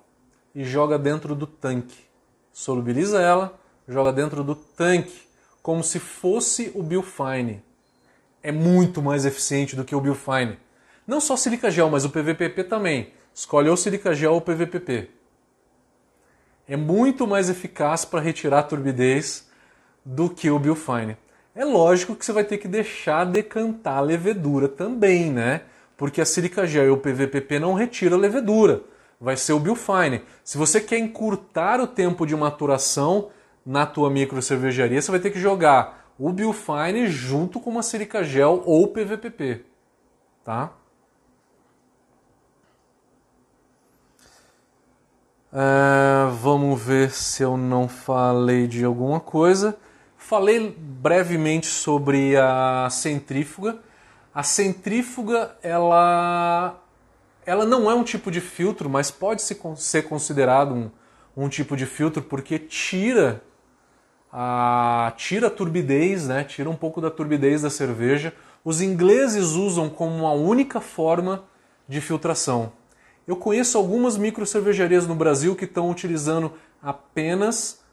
[0.54, 2.04] e joga dentro do tanque.
[2.52, 3.58] Solubiliza ela,
[3.88, 5.22] joga dentro do tanque,
[5.62, 7.64] como se fosse o Biofine.
[8.42, 10.58] É muito mais eficiente do que o Biofine.
[11.06, 13.12] Não só sílica gel, mas o PVPP também.
[13.34, 15.08] Escolhe ou sílica gel ou PVPP.
[16.68, 19.48] É muito mais eficaz para retirar a turbidez
[20.04, 21.16] do que o Biofine.
[21.54, 25.62] É lógico que você vai ter que deixar decantar a levedura também, né?
[25.96, 28.82] Porque a sílica gel e o PVPP não retira a levedura.
[29.20, 30.22] Vai ser o Biofine.
[30.42, 33.30] Se você quer encurtar o tempo de maturação
[33.64, 38.22] na tua micro cervejaria, você vai ter que jogar o Biofine junto com uma sílica
[38.22, 39.64] gel ou PVPP,
[40.44, 40.72] tá?
[45.52, 49.76] Uh, vamos ver se eu não falei de alguma coisa.
[50.16, 53.78] Falei brevemente sobre a centrífuga.
[54.34, 56.82] A centrífuga, ela,
[57.46, 59.42] ela não é um tipo de filtro, mas pode
[59.76, 60.90] ser considerado um,
[61.36, 63.42] um tipo de filtro porque tira
[64.32, 66.42] a, tira a turbidez, né?
[66.42, 68.34] tira um pouco da turbidez da cerveja.
[68.64, 71.44] Os ingleses usam como uma única forma
[71.88, 72.72] de filtração.
[73.28, 77.84] Eu conheço algumas micro cervejarias no Brasil que estão utilizando apenas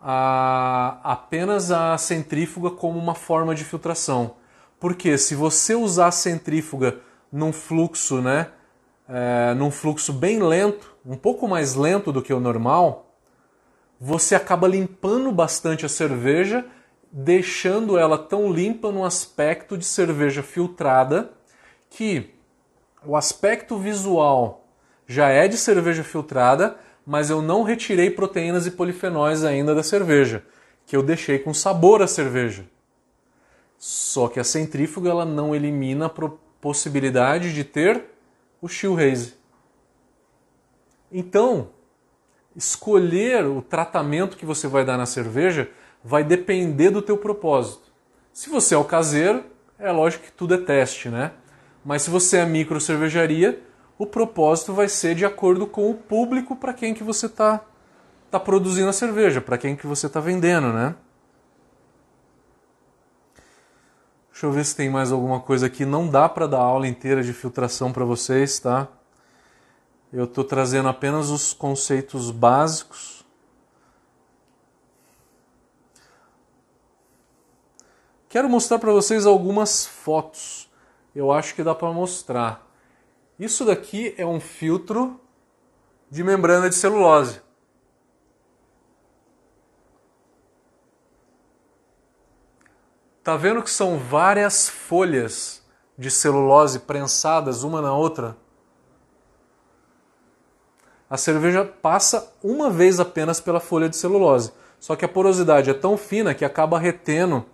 [0.00, 4.36] a, apenas a centrífuga como uma forma de filtração.
[4.82, 6.96] Porque se você usar a centrífuga
[7.30, 8.48] num fluxo, né,
[9.08, 13.14] é, num fluxo bem lento, um pouco mais lento do que o normal,
[14.00, 16.66] você acaba limpando bastante a cerveja,
[17.12, 21.30] deixando ela tão limpa no aspecto de cerveja filtrada
[21.88, 22.34] que
[23.06, 24.66] o aspecto visual
[25.06, 26.76] já é de cerveja filtrada,
[27.06, 30.44] mas eu não retirei proteínas e polifenóis ainda da cerveja,
[30.84, 32.64] que eu deixei com sabor à cerveja.
[33.84, 36.30] Só que a centrífuga ela não elimina a
[36.60, 38.04] possibilidade de ter
[38.60, 39.34] o chill haze.
[41.10, 41.70] Então,
[42.54, 45.68] escolher o tratamento que você vai dar na cerveja
[46.04, 47.92] vai depender do teu propósito.
[48.32, 49.44] Se você é o caseiro,
[49.76, 51.32] é lógico que tudo é teste, né?
[51.84, 53.60] Mas se você é micro cervejaria,
[53.98, 57.60] o propósito vai ser de acordo com o público para quem que você está
[58.30, 60.94] tá produzindo a cerveja, para quem que você está vendendo, né?
[64.42, 65.84] Deixa eu ver se tem mais alguma coisa aqui.
[65.84, 68.88] Não dá para dar aula inteira de filtração para vocês, tá?
[70.12, 73.24] Eu estou trazendo apenas os conceitos básicos.
[78.28, 80.68] Quero mostrar para vocês algumas fotos.
[81.14, 82.68] Eu acho que dá para mostrar.
[83.38, 85.20] Isso daqui é um filtro
[86.10, 87.40] de membrana de celulose.
[93.22, 95.62] Tá vendo que são várias folhas
[95.96, 98.36] de celulose prensadas uma na outra?
[101.08, 104.52] A cerveja passa uma vez apenas pela folha de celulose.
[104.80, 107.46] Só que a porosidade é tão fina que acaba retendo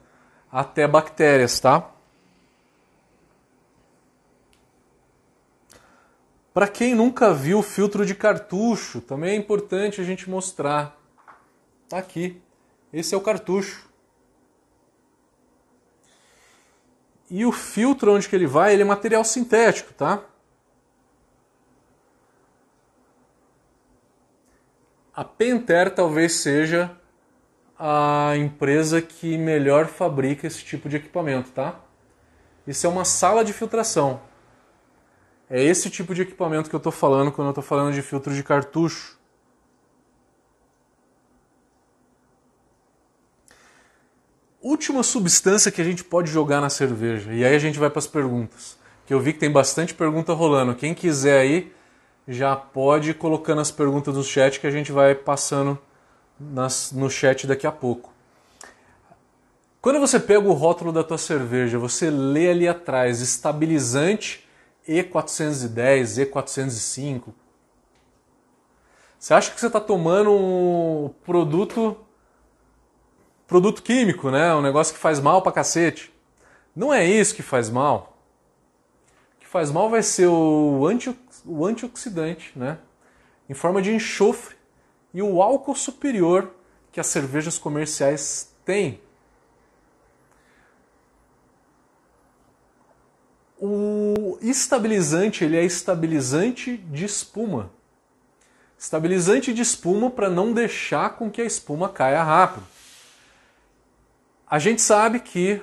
[0.51, 1.91] até bactérias, tá?
[6.55, 10.97] Para quem nunca viu o filtro de cartucho, também é importante a gente mostrar.
[11.89, 12.41] Tá aqui.
[12.91, 13.88] Esse é o cartucho.
[17.31, 20.23] E o filtro onde que ele vai, ele é material sintético, tá?
[25.15, 26.97] A Penter talvez seja
[27.79, 31.81] a empresa que melhor fabrica esse tipo de equipamento, tá?
[32.67, 34.21] Isso é uma sala de filtração.
[35.51, 38.35] É esse tipo de equipamento que eu estou falando quando eu estou falando de filtro
[38.35, 39.18] de cartucho.
[44.61, 47.33] Última substância que a gente pode jogar na cerveja.
[47.33, 48.77] E aí a gente vai para as perguntas.
[49.07, 50.75] Que eu vi que tem bastante pergunta rolando.
[50.75, 51.73] Quem quiser aí
[52.27, 55.79] já pode ir colocando as perguntas no chat que a gente vai passando
[56.39, 58.13] nas, no chat daqui a pouco.
[59.81, 64.47] Quando você pega o rótulo da tua cerveja, você lê ali atrás estabilizante
[64.89, 67.33] e410, E405.
[69.19, 71.97] Você acha que você está tomando um produto
[73.49, 74.55] produto químico, né?
[74.55, 76.13] Um negócio que faz mal pra cacete.
[76.77, 78.17] Não é isso que faz mal.
[79.37, 82.79] O que faz mal vai ser o, anti, o antioxidante, né?
[83.49, 84.55] Em forma de enxofre
[85.15, 86.53] e o álcool superior
[86.93, 89.01] que as cervejas comerciais têm.
[93.59, 97.71] O estabilizante ele é estabilizante de espuma.
[98.79, 102.78] Estabilizante de espuma para não deixar com que a espuma caia rápido.
[104.51, 105.61] A gente sabe que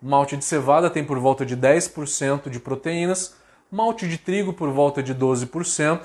[0.00, 3.34] malte de cevada tem por volta de 10% de proteínas,
[3.68, 6.02] malte de trigo por volta de 12%,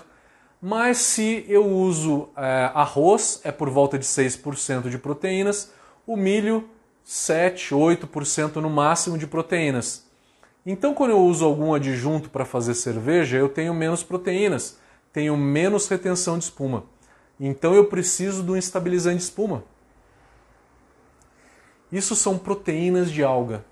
[0.59, 5.71] mas se eu uso é, arroz é por volta de 6% de proteínas,
[6.07, 6.67] o milho
[7.03, 10.07] 7, 8% no máximo de proteínas.
[10.65, 14.79] Então, quando eu uso algum adjunto para fazer cerveja, eu tenho menos proteínas,
[15.13, 16.83] tenho menos retenção de espuma.
[17.39, 19.63] Então, eu preciso de um estabilizante de espuma.
[21.91, 23.65] Isso são proteínas de alga.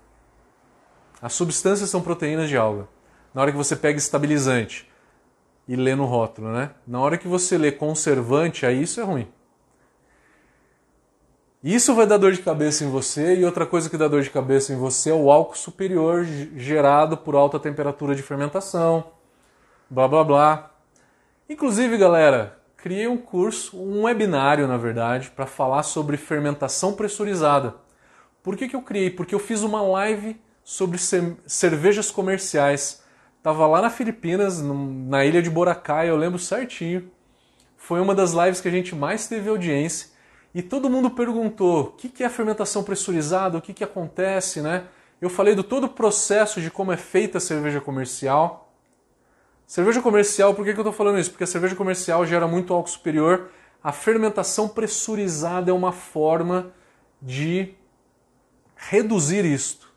[1.22, 2.88] As substâncias são proteínas de alga.
[3.34, 4.90] Na hora que você pega estabilizante
[5.68, 6.70] e lê no rótulo, né?
[6.86, 9.28] Na hora que você lê conservante, aí isso é ruim.
[11.62, 14.30] Isso vai dar dor de cabeça em você e outra coisa que dá dor de
[14.30, 19.04] cabeça em você é o álcool superior gerado por alta temperatura de fermentação,
[19.90, 20.70] blá blá blá.
[21.50, 27.74] Inclusive, galera, criei um curso, um webinário, na verdade, para falar sobre fermentação pressurizada.
[28.42, 29.10] Por que, que eu criei?
[29.10, 30.98] Porque eu fiz uma live sobre
[31.46, 33.02] cervejas comerciais.
[33.42, 37.10] Tava lá na Filipinas, na ilha de Boracay, eu lembro certinho.
[37.76, 40.10] Foi uma das lives que a gente mais teve audiência
[40.54, 44.60] e todo mundo perguntou o que, que é a fermentação pressurizada, o que, que acontece,
[44.60, 44.84] né?
[45.20, 48.72] Eu falei do todo o processo de como é feita a cerveja comercial.
[49.66, 51.30] Cerveja comercial, por que, que eu estou falando isso?
[51.30, 53.50] Porque a cerveja comercial gera muito álcool superior.
[53.82, 56.72] A fermentação pressurizada é uma forma
[57.22, 57.74] de
[58.88, 59.90] reduzir isto.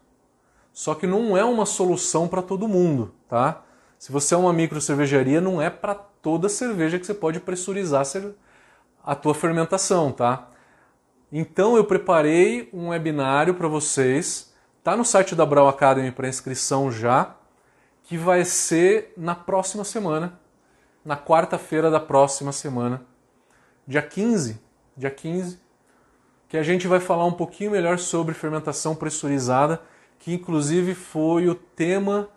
[0.73, 3.63] Só que não é uma solução para todo mundo, tá?
[3.97, 8.03] Se você é uma micro cervejaria, não é para toda cerveja que você pode pressurizar
[9.03, 10.49] a tua fermentação, tá?
[11.31, 14.53] Então eu preparei um webinário para vocês,
[14.83, 17.35] tá no site da Brau Academy para inscrição já,
[18.03, 20.39] que vai ser na próxima semana,
[21.05, 23.01] na quarta-feira da próxima semana,
[23.87, 24.61] dia 15,
[24.97, 25.62] dia 15,
[26.53, 29.81] que a gente vai falar um pouquinho melhor sobre fermentação pressurizada,
[30.19, 32.29] que inclusive foi o tema,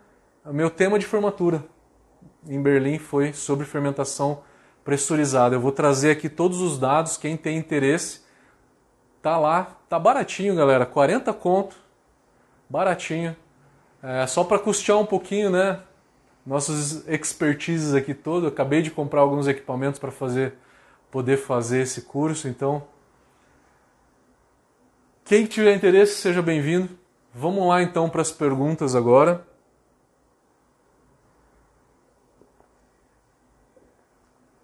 [0.47, 1.62] meu tema de formatura
[2.49, 4.43] em Berlim foi sobre fermentação
[4.83, 5.55] pressurizada.
[5.55, 8.23] Eu vou trazer aqui todos os dados, quem tem interesse,
[9.21, 11.77] tá lá, tá baratinho, galera, 40 conto,
[12.71, 13.37] baratinho.
[14.03, 15.81] É, só para custear um pouquinho, né?
[16.47, 18.47] Nossos expertises aqui todo.
[18.47, 20.55] Acabei de comprar alguns equipamentos para fazer,
[21.11, 22.96] poder fazer esse curso, então
[25.27, 26.97] quem tiver interesse, seja bem-vindo.
[27.35, 29.45] Vamos lá então para as perguntas agora.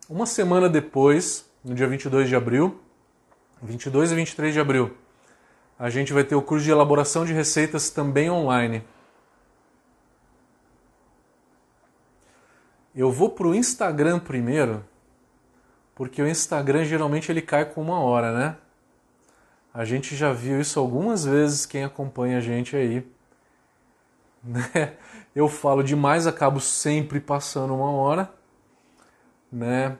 [0.08, 2.80] Uma semana depois, no dia 22 de abril,
[3.60, 4.96] 22 e 23 de abril,
[5.76, 8.84] a gente vai ter o curso de elaboração de receitas também online.
[12.94, 14.84] Eu vou para o Instagram primeiro,
[15.92, 18.61] porque o Instagram geralmente ele cai com uma hora, né?
[19.72, 23.06] A gente já viu isso algumas vezes, quem acompanha a gente aí.
[24.44, 24.96] Né?
[25.36, 28.28] Eu falo demais, acabo sempre passando uma hora
[29.52, 29.98] né?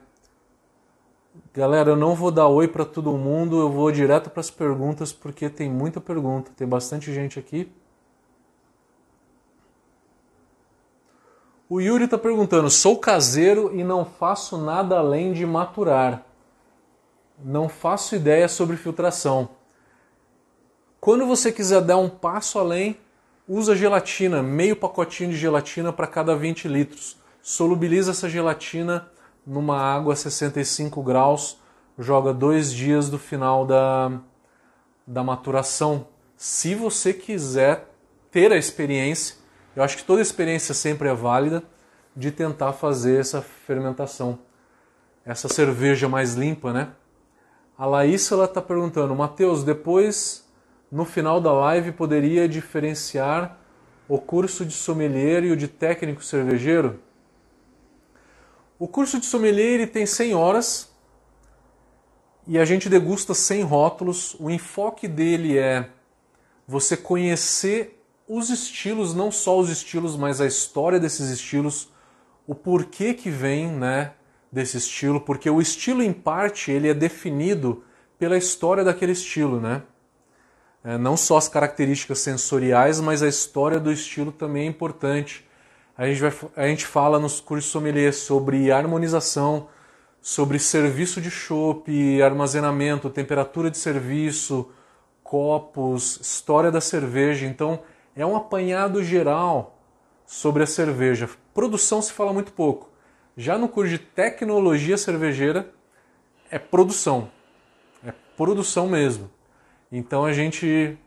[1.53, 5.13] Galera, eu não vou dar oi para todo mundo, eu vou direto para as perguntas
[5.13, 7.71] porque tem muita pergunta, tem bastante gente aqui.
[11.69, 16.23] O Yuri está perguntando: sou caseiro e não faço nada além de maturar.
[17.43, 19.49] Não faço ideia sobre filtração.
[21.03, 22.97] Quando você quiser dar um passo além,
[23.45, 27.17] usa gelatina, meio pacotinho de gelatina para cada 20 litros.
[27.41, 29.11] Solubiliza essa gelatina
[29.45, 31.59] numa água a 65 graus,
[31.99, 34.13] joga dois dias do final da,
[35.05, 36.07] da maturação.
[36.37, 37.85] Se você quiser
[38.31, 39.35] ter a experiência,
[39.75, 41.63] eu acho que toda experiência sempre é válida,
[42.15, 44.39] de tentar fazer essa fermentação,
[45.25, 46.93] essa cerveja mais limpa, né?
[47.77, 50.42] A Laísa ela está perguntando, Matheus, depois
[50.93, 53.57] no final da live poderia diferenciar
[54.07, 56.99] o curso de sommelier e o de técnico cervejeiro?
[58.77, 60.93] O curso de sommelier ele tem 100 horas
[62.45, 64.35] e a gente degusta 100 rótulos.
[64.39, 65.89] O enfoque dele é
[66.67, 71.89] você conhecer os estilos, não só os estilos, mas a história desses estilos,
[72.45, 74.11] o porquê que vem, né,
[74.51, 77.83] desse estilo, porque o estilo em parte ele é definido
[78.19, 79.81] pela história daquele estilo, né?
[80.83, 85.47] É, não só as características sensoriais, mas a história do estilo também é importante.
[85.97, 89.69] A gente, vai, a gente fala nos cursos sommelier sobre harmonização,
[90.21, 94.69] sobre serviço de chopp, armazenamento, temperatura de serviço,
[95.23, 97.45] copos, história da cerveja.
[97.45, 97.81] Então,
[98.15, 99.79] é um apanhado geral
[100.25, 101.29] sobre a cerveja.
[101.53, 102.89] Produção se fala muito pouco.
[103.37, 105.73] Já no curso de tecnologia cervejeira,
[106.51, 107.31] é produção.
[108.05, 109.29] É produção mesmo.
[109.95, 110.97] Então a gente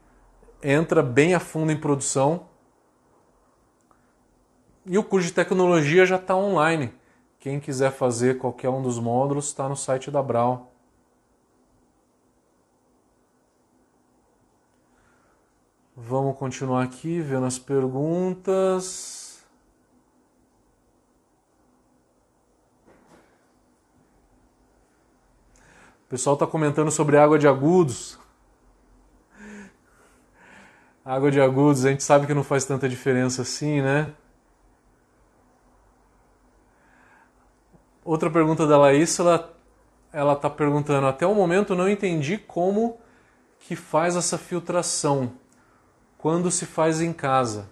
[0.62, 2.46] entra bem a fundo em produção.
[4.86, 6.94] E o curso de tecnologia já está online.
[7.40, 10.72] Quem quiser fazer qualquer um dos módulos está no site da Brau.
[15.96, 19.44] Vamos continuar aqui vendo as perguntas.
[26.04, 28.24] O pessoal está comentando sobre água de agudos.
[31.06, 34.12] Água de agudos, a gente sabe que não faz tanta diferença assim, né?
[38.04, 39.54] Outra pergunta da Laís, ela
[40.12, 42.98] ela está perguntando: até o momento não entendi como
[43.60, 45.32] que faz essa filtração
[46.18, 47.68] quando se faz em casa.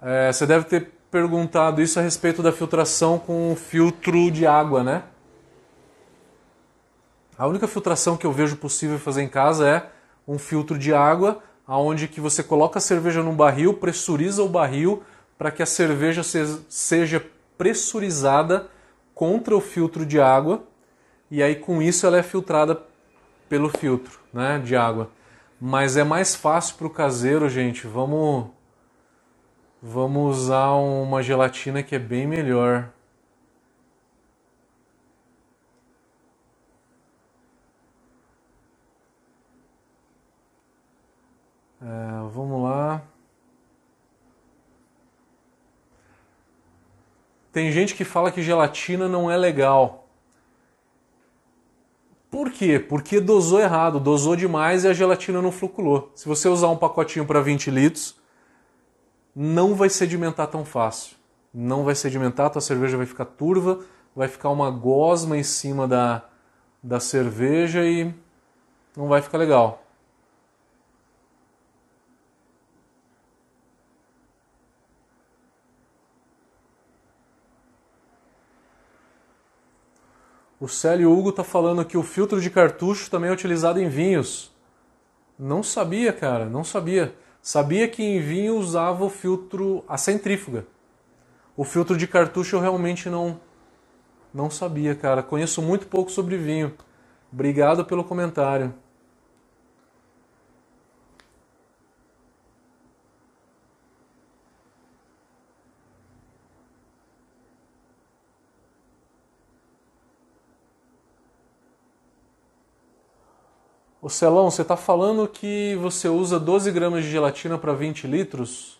[0.00, 5.02] É, você deve ter perguntado isso a respeito da filtração com filtro de água, né?
[7.36, 9.90] A única filtração que eu vejo possível fazer em casa é
[10.26, 15.02] um filtro de água, aonde que você coloca a cerveja num barril, pressuriza o barril
[15.36, 17.24] para que a cerveja seja
[17.58, 18.68] pressurizada
[19.14, 20.64] contra o filtro de água
[21.30, 22.80] e aí com isso ela é filtrada
[23.50, 25.10] pelo filtro né, de água.
[25.60, 27.86] Mas é mais fácil para o caseiro, gente.
[27.86, 28.46] Vamos,
[29.82, 32.90] vamos usar uma gelatina que é bem melhor.
[41.80, 43.02] É, vamos lá.
[47.52, 50.08] Tem gente que fala que gelatina não é legal.
[52.30, 52.78] Por quê?
[52.78, 56.12] Porque dosou errado, dosou demais e a gelatina não fluculou.
[56.14, 58.20] Se você usar um pacotinho para 20 litros,
[59.34, 61.16] não vai sedimentar tão fácil.
[61.54, 63.80] Não vai sedimentar, tua cerveja vai ficar turva,
[64.14, 66.22] vai ficar uma gosma em cima da,
[66.82, 68.12] da cerveja e
[68.94, 69.82] não vai ficar legal.
[80.60, 84.52] O Célio Hugo está falando que o filtro de cartucho também é utilizado em vinhos.
[85.38, 87.14] Não sabia, cara, não sabia.
[87.40, 90.66] Sabia que em vinho usava o filtro a centrífuga.
[91.56, 93.40] O filtro de cartucho eu realmente não
[94.34, 95.22] não sabia, cara.
[95.22, 96.74] Conheço muito pouco sobre vinho.
[97.32, 98.74] Obrigado pelo comentário.
[114.00, 118.78] O Celão, você está falando que você usa 12 gramas de gelatina para 20 litros?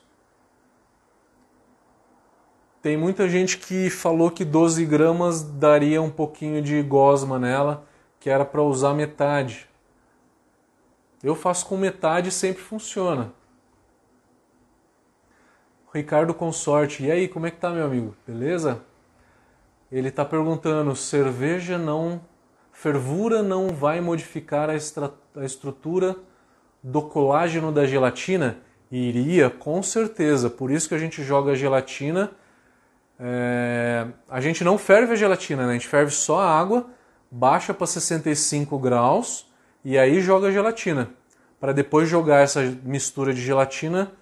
[2.81, 7.85] Tem muita gente que falou que 12 gramas daria um pouquinho de gosma nela,
[8.21, 9.69] que era para usar metade.
[11.21, 13.33] Eu faço com metade e sempre funciona.
[15.93, 18.15] Ricardo Consorte, e aí, como é que tá, meu amigo?
[18.25, 18.83] Beleza?
[19.91, 22.21] Ele está perguntando: cerveja não
[22.79, 24.75] fervura não vai modificar a,
[25.41, 26.15] a estrutura
[26.81, 28.59] do colágeno da gelatina?
[28.91, 30.49] Iria, com certeza.
[30.49, 32.31] Por isso que a gente joga a gelatina.
[33.19, 34.07] É...
[34.31, 35.71] A gente não ferve a gelatina, né?
[35.71, 36.87] a gente ferve só a água,
[37.29, 39.51] baixa para 65 graus
[39.85, 41.11] e aí joga a gelatina.
[41.59, 44.13] Para depois jogar essa mistura de gelatina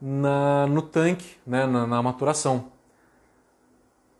[0.00, 1.66] na, no tanque, né?
[1.66, 2.72] na, na maturação.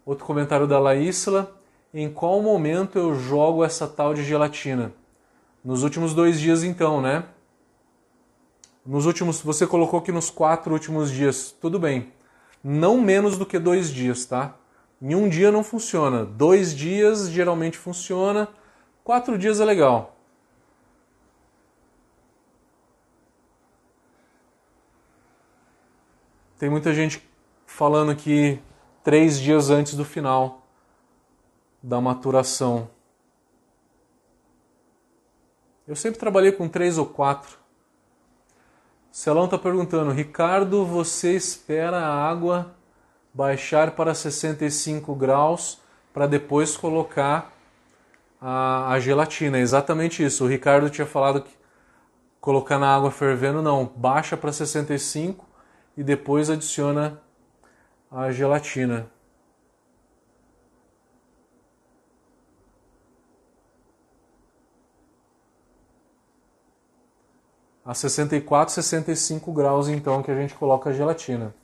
[0.07, 1.53] Outro comentário da Laísla
[1.93, 4.93] em qual momento eu jogo essa tal de gelatina?
[5.65, 7.25] Nos últimos dois dias, então, né?
[8.85, 12.13] Nos últimos, você colocou que nos quatro últimos dias, tudo bem.
[12.65, 14.57] Não menos do que dois dias, tá?
[15.01, 16.25] Em um dia não funciona.
[16.25, 18.49] Dois dias geralmente funciona.
[19.05, 20.17] Quatro dias é legal.
[26.59, 27.21] Tem muita gente
[27.67, 28.61] falando que
[29.03, 30.62] três dias antes do final
[31.83, 32.89] da maturação.
[35.87, 37.59] Eu sempre trabalhei com três ou quatro.
[39.11, 42.75] Celão está perguntando, Ricardo, você espera a água
[43.35, 45.81] baixar para 65 graus
[46.13, 47.53] para depois colocar
[48.41, 49.59] a, a, gelatina.
[49.59, 50.45] É exatamente isso.
[50.45, 51.51] O Ricardo tinha falado que
[52.41, 53.87] colocar na água fervendo, não.
[53.97, 55.45] Baixa para 65
[55.97, 57.21] e depois adiciona
[58.11, 59.11] a gelatina.
[67.85, 71.55] A 64, 65 graus então que a gente coloca a gelatina.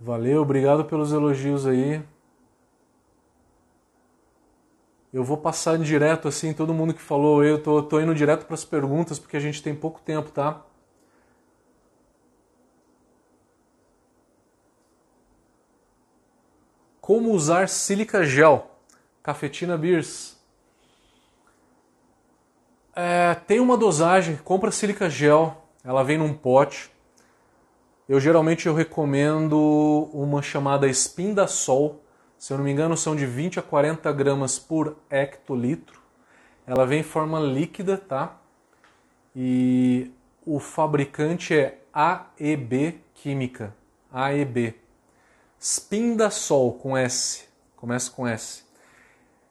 [0.00, 2.02] Valeu, obrigado pelos elogios aí.
[5.12, 8.54] Eu vou passar direto assim, todo mundo que falou, eu tô, tô indo direto para
[8.54, 10.62] as perguntas porque a gente tem pouco tempo, tá?
[17.08, 18.70] Como usar sílica gel?
[19.22, 20.36] Cafetina Beers.
[22.94, 26.90] É, tem uma dosagem, compra sílica gel, ela vem num pote.
[28.06, 32.04] Eu geralmente eu recomendo uma chamada Espindasol
[32.38, 35.98] se eu não me engano, são de 20 a 40 gramas por hectolitro.
[36.66, 38.36] Ela vem em forma líquida, tá?
[39.34, 40.12] E
[40.44, 43.74] o fabricante é AEB Química.
[44.12, 44.87] AEB.
[45.60, 47.44] Spindasol com S.
[47.76, 48.62] Começa com S.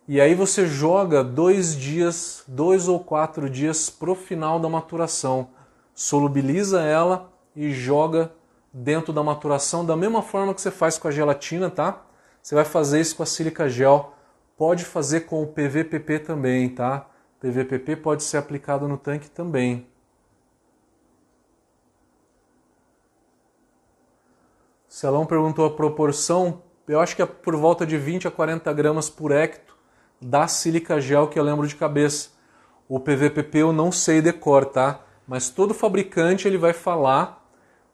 [0.08, 5.50] E aí você joga dois dias, dois ou quatro dias pro final da maturação.
[5.94, 8.32] Solubiliza ela e joga
[8.72, 12.02] dentro da maturação da mesma forma que você faz com a gelatina, tá?
[12.42, 14.14] Você vai fazer isso com a sílica gel.
[14.56, 17.06] Pode fazer com o PVPP também, tá?
[17.42, 19.86] PVPP pode ser aplicado no tanque também.
[24.98, 26.64] Celão perguntou a proporção.
[26.88, 29.78] Eu acho que é por volta de 20 a 40 gramas por hecto
[30.20, 32.30] da sílica gel que eu lembro de cabeça.
[32.90, 35.02] O PVPP eu não sei decor, tá?
[35.28, 37.48] Mas todo fabricante ele vai falar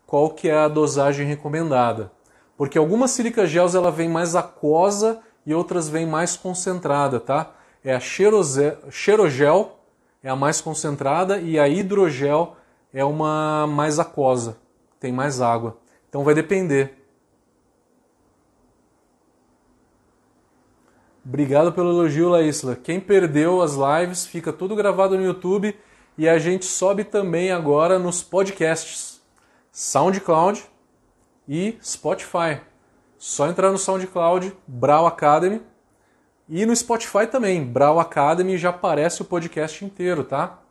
[0.07, 2.09] qual que é a dosagem recomendada
[2.57, 7.51] porque algumas sílica gels ela vem mais aquosa e outras vem mais concentrada, tá?
[7.83, 9.79] É a xerogel
[10.23, 12.55] é a mais concentrada e a hidrogel
[12.93, 14.55] é uma mais aquosa,
[15.01, 15.82] tem mais água.
[16.13, 16.93] Então vai depender.
[21.25, 22.75] Obrigado pelo elogio, Laísla.
[22.75, 25.75] Quem perdeu as lives, fica tudo gravado no YouTube
[26.15, 29.23] e a gente sobe também agora nos podcasts.
[29.71, 30.63] SoundCloud,
[31.47, 32.61] e Spotify.
[33.17, 35.63] Só entrar no SoundCloud, Brau Academy.
[36.47, 40.62] E no Spotify também, Brau Academy, já aparece o podcast inteiro, tá?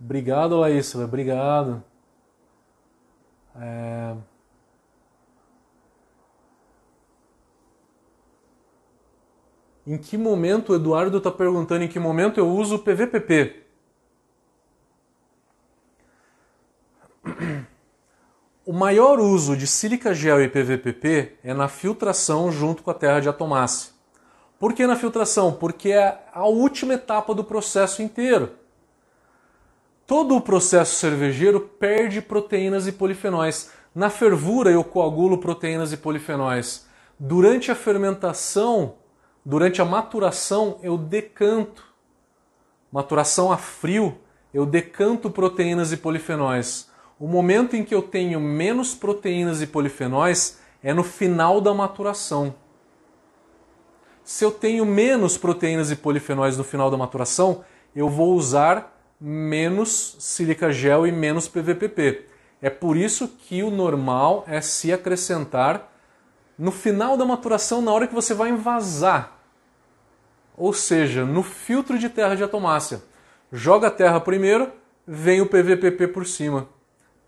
[0.00, 1.84] Obrigado, Laísla, obrigado.
[3.54, 4.16] É...
[9.86, 13.64] Em que momento, o Eduardo está perguntando, em que momento eu uso o PVPP?
[18.64, 23.20] O maior uso de sílica gel e PVPP é na filtração junto com a terra
[23.20, 23.92] de atomácia.
[24.58, 25.52] Por que na filtração?
[25.52, 28.59] Porque é a última etapa do processo inteiro.
[30.10, 33.70] Todo o processo cervejeiro perde proteínas e polifenóis.
[33.94, 36.88] Na fervura eu coagulo proteínas e polifenóis.
[37.16, 38.94] Durante a fermentação
[39.46, 41.84] Durante a maturação, eu decanto.
[42.90, 44.18] Maturação a frio,
[44.52, 46.90] eu decanto proteínas e polifenóis.
[47.16, 52.52] O momento em que eu tenho menos proteínas e polifenóis é no final da maturação.
[54.24, 60.16] Se eu tenho menos proteínas e polifenóis no final da maturação, eu vou usar menos
[60.18, 62.26] sílica gel e menos PVPP.
[62.62, 65.90] É por isso que o normal é se acrescentar
[66.58, 69.38] no final da maturação, na hora que você vai envasar.
[70.56, 73.02] Ou seja, no filtro de terra de atomácia.
[73.50, 74.70] Joga a terra primeiro,
[75.06, 76.68] vem o PVPP por cima.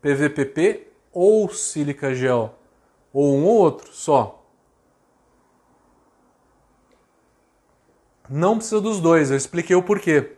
[0.00, 2.58] PVPP ou sílica gel.
[3.12, 4.44] Ou um ou outro só.
[8.28, 10.36] Não precisa dos dois, eu expliquei o porquê.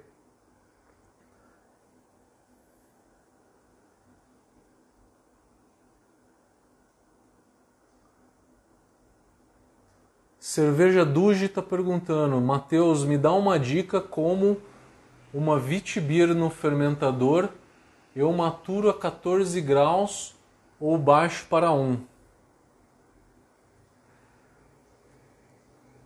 [10.54, 14.56] Cerveja Duge está perguntando, Matheus, me dá uma dica como
[15.32, 17.48] uma Vitibir no fermentador
[18.14, 20.32] eu maturo a 14 graus
[20.78, 21.98] ou baixo para 1?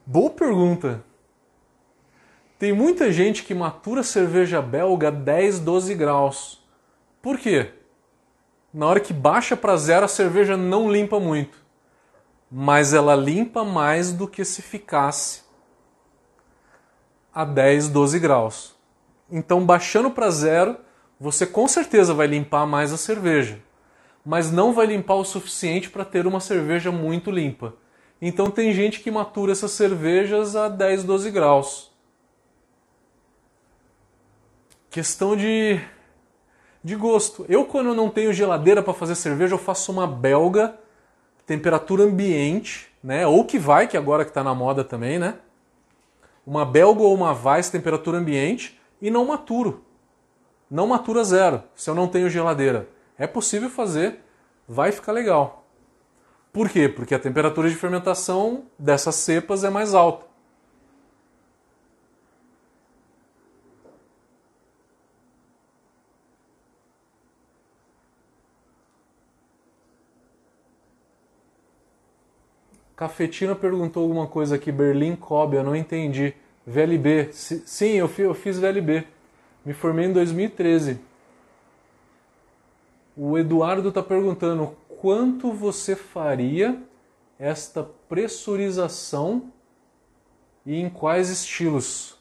[0.07, 1.05] Boa pergunta.
[2.59, 6.65] Tem muita gente que matura cerveja belga a 10, 12 graus.
[7.21, 7.75] Por quê?
[8.73, 11.68] Na hora que baixa para zero a cerveja não limpa muito
[12.51, 15.43] mas ela limpa mais do que se ficasse
[17.33, 18.75] a 10, 12 graus.
[19.31, 20.77] Então, baixando para zero,
[21.21, 23.61] você com certeza vai limpar mais a cerveja,
[24.25, 27.75] mas não vai limpar o suficiente para ter uma cerveja muito limpa.
[28.21, 31.93] Então, tem gente que matura essas cervejas a 10, 12 graus.
[34.91, 35.79] Questão de,
[36.83, 37.45] de gosto.
[37.49, 40.79] Eu, quando não tenho geladeira para fazer cerveja, eu faço uma belga
[41.49, 43.27] temperatura ambiente, né?
[43.27, 45.39] Ou que vai, que agora que está na moda também, né?
[46.47, 49.83] Uma belga ou uma Weiss temperatura ambiente e não maturo.
[50.71, 52.87] não matura zero se eu não tenho geladeira.
[53.17, 54.21] É possível fazer,
[54.69, 55.65] vai ficar legal.
[56.53, 56.87] Por quê?
[56.87, 60.27] Porque a temperatura de fermentação dessas cepas é mais alta.
[72.99, 76.35] Cafetina perguntou alguma coisa aqui, Berlim Kobe, eu não entendi.
[76.67, 79.07] VLB, sim, eu fiz VLB.
[79.65, 80.99] Me formei em 2013.
[83.17, 86.83] O Eduardo está perguntando quanto você faria
[87.39, 89.53] esta pressurização
[90.67, 92.19] e em quais estilos?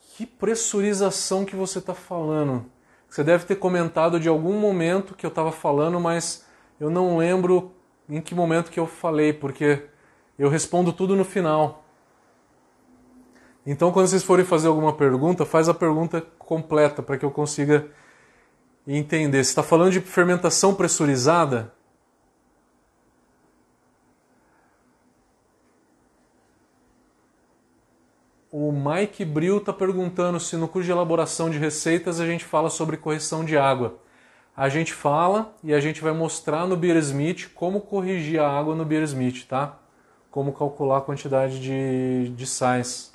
[0.00, 2.66] Que pressurização que você está falando?
[3.08, 6.44] Você deve ter comentado de algum momento que eu estava falando, mas
[6.80, 7.77] eu não lembro
[8.08, 9.84] em que momento que eu falei, porque
[10.38, 11.84] eu respondo tudo no final.
[13.66, 17.86] Então, quando vocês forem fazer alguma pergunta, faz a pergunta completa para que eu consiga
[18.86, 19.44] entender.
[19.44, 21.74] Você está falando de fermentação pressurizada?
[28.50, 32.70] O Mike Bril está perguntando se no curso de elaboração de receitas a gente fala
[32.70, 33.98] sobre correção de água.
[34.58, 38.74] A gente fala e a gente vai mostrar no Beer Smith como corrigir a água
[38.74, 39.78] no Beer Smith, tá?
[40.32, 43.12] Como calcular a quantidade de, de sais.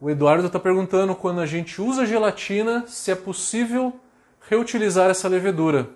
[0.00, 3.92] O Eduardo está perguntando quando a gente usa gelatina, se é possível
[4.48, 5.90] reutilizar essa levedura.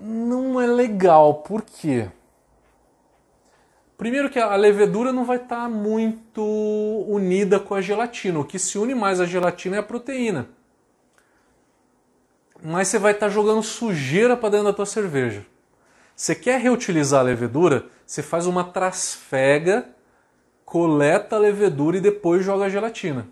[0.00, 2.10] Não é legal, por quê?
[4.02, 6.42] Primeiro que a levedura não vai estar tá muito
[7.06, 8.40] unida com a gelatina.
[8.40, 10.48] O que se une mais à gelatina é a proteína.
[12.60, 15.46] Mas você vai estar tá jogando sujeira para dentro da tua cerveja.
[16.16, 17.86] Você quer reutilizar a levedura?
[18.04, 19.88] Você faz uma trasfega
[20.64, 23.28] coleta a levedura e depois joga a gelatina.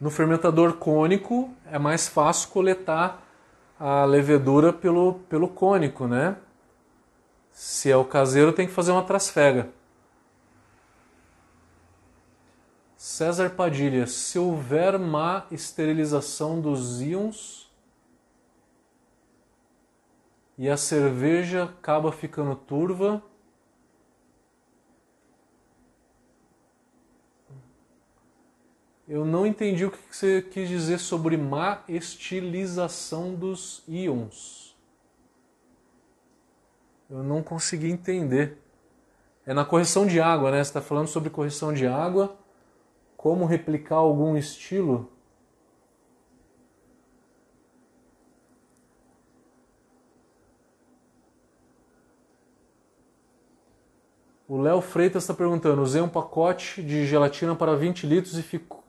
[0.00, 3.22] No fermentador cônico é mais fácil coletar
[3.78, 6.36] a levedura pelo, pelo cônico, né?
[7.50, 9.70] Se é o caseiro, tem que fazer uma trasfega.
[12.96, 17.70] César Padilha, se houver má esterilização dos íons
[20.58, 23.22] e a cerveja acaba ficando turva,
[29.08, 34.76] eu não entendi o que você quis dizer sobre má estilização dos íons.
[37.08, 38.58] Eu não consegui entender.
[39.46, 40.56] É na correção de água, né?
[40.56, 42.36] Você está falando sobre correção de água
[43.16, 45.08] como replicar algum estilo.
[54.48, 58.85] O Léo Freitas está perguntando: usei um pacote de gelatina para 20 litros e ficou.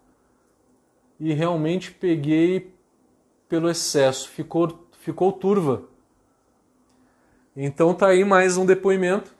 [1.19, 2.73] E realmente peguei
[3.49, 5.83] pelo excesso, ficou, ficou turva.
[7.55, 9.35] Então tá aí mais um depoimento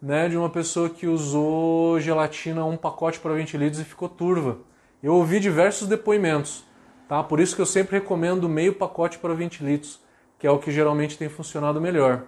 [0.00, 4.58] né, de uma pessoa que usou gelatina um pacote para 20 litros e ficou turva.
[5.02, 6.64] Eu ouvi diversos depoimentos,
[7.08, 7.22] tá?
[7.22, 10.00] Por isso que eu sempre recomendo meio pacote para 20 litros,
[10.38, 12.24] que é o que geralmente tem funcionado melhor.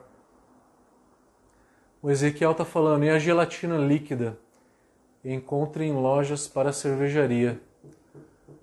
[2.02, 4.38] O Ezequiel está falando, e a gelatina líquida?
[5.24, 7.60] Encontre em lojas para cervejaria.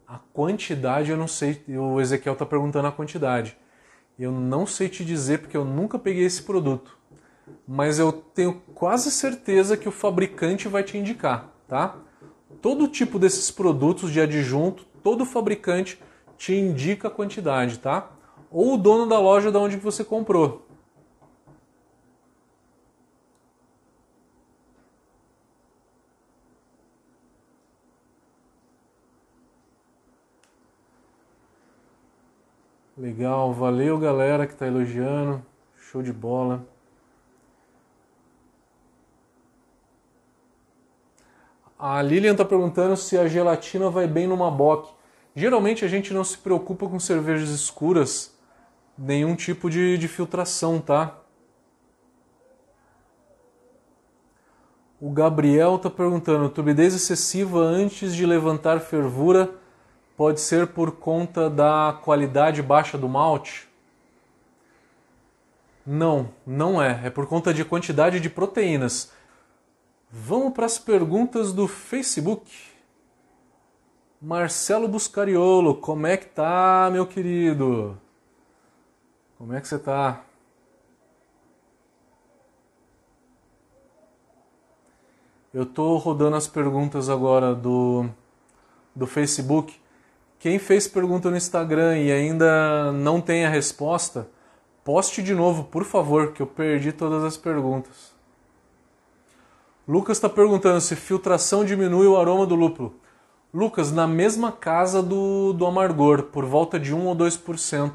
[0.08, 3.58] A quantidade eu não sei, o Ezequiel está perguntando a quantidade.
[4.18, 6.97] Eu não sei te dizer porque eu nunca peguei esse produto
[7.68, 11.95] mas eu tenho quase certeza que o fabricante vai te indicar, tá?
[12.62, 16.01] Todo tipo desses produtos de adjunto, todo fabricante
[16.38, 18.10] te indica a quantidade, tá?
[18.49, 20.66] Ou o dono da loja da onde você comprou.
[32.98, 35.45] Legal, valeu galera que está elogiando,
[35.76, 36.66] show de bola.
[41.78, 44.91] A Lilian está perguntando se a gelatina vai bem numa bock.
[45.36, 48.36] Geralmente a gente não se preocupa com cervejas escuras,
[48.98, 51.20] nenhum tipo de, de filtração, tá?
[55.00, 59.54] O Gabriel está perguntando: turbidez excessiva antes de levantar fervura
[60.18, 63.70] pode ser por conta da qualidade baixa do malte?
[65.86, 67.05] Não, não é.
[67.05, 69.13] É por conta de quantidade de proteínas.
[70.09, 72.51] Vamos para as perguntas do Facebook.
[74.20, 77.95] Marcelo Buscariolo, como é que tá, meu querido?
[79.38, 80.24] Como é que você tá?
[85.53, 88.09] Eu tô rodando as perguntas agora do,
[88.95, 89.80] do Facebook.
[90.40, 94.30] Quem fez pergunta no Instagram e ainda não tem a resposta,
[94.84, 98.16] poste de novo, por favor, que eu perdi todas as perguntas.
[99.88, 103.00] Lucas está perguntando se filtração diminui o aroma do lúpulo.
[103.54, 107.94] Lucas, na mesma casa do, do amargor, por volta de 1 ou 2%.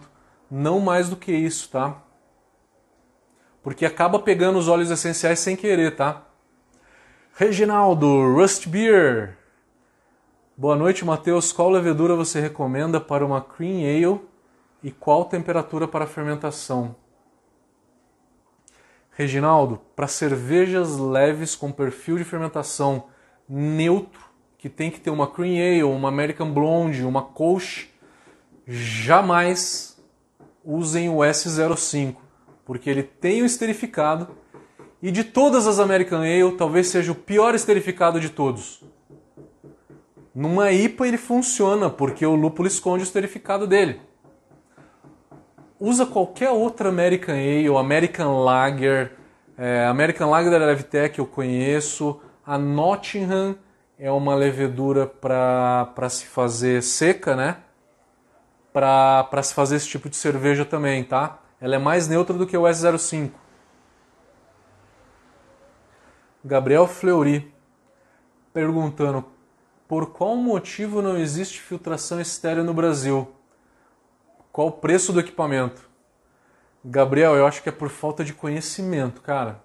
[0.51, 2.03] Não mais do que isso, tá?
[3.63, 6.23] Porque acaba pegando os óleos essenciais sem querer, tá?
[7.35, 9.39] Reginaldo, Rust Beer.
[10.55, 11.51] Boa noite, Matheus.
[11.51, 14.21] Qual levedura você recomenda para uma cream ale
[14.83, 16.95] e qual temperatura para fermentação?
[19.13, 23.05] Reginaldo, para cervejas leves com perfil de fermentação
[23.49, 24.21] neutro,
[24.59, 27.89] que tem que ter uma Cream Ale, uma American Blonde, uma Kolsch,
[28.67, 29.99] jamais
[30.63, 32.17] usem o S05,
[32.65, 34.29] porque ele tem o esterificado
[35.03, 38.92] e de todas as American Ale, talvez seja o pior esterificado de todos.
[40.35, 44.01] Numa IPA ele funciona, porque o lúpulo esconde o esterificado dele
[45.83, 49.17] usa qualquer outra American Ale, American Lager,
[49.59, 53.57] é, American Lager da Levtech eu conheço, a Nottingham
[53.99, 57.57] é uma levedura para se fazer seca, né?
[58.73, 61.41] Para se fazer esse tipo de cerveja também, tá?
[61.61, 63.33] Ela é mais neutra do que o S05.
[66.45, 67.53] Gabriel Fleury
[68.55, 69.25] perguntando
[69.93, 73.29] por qual motivo não existe filtração estéreo no Brasil?
[74.51, 75.87] Qual o preço do equipamento?
[76.83, 79.61] Gabriel, eu acho que é por falta de conhecimento, cara.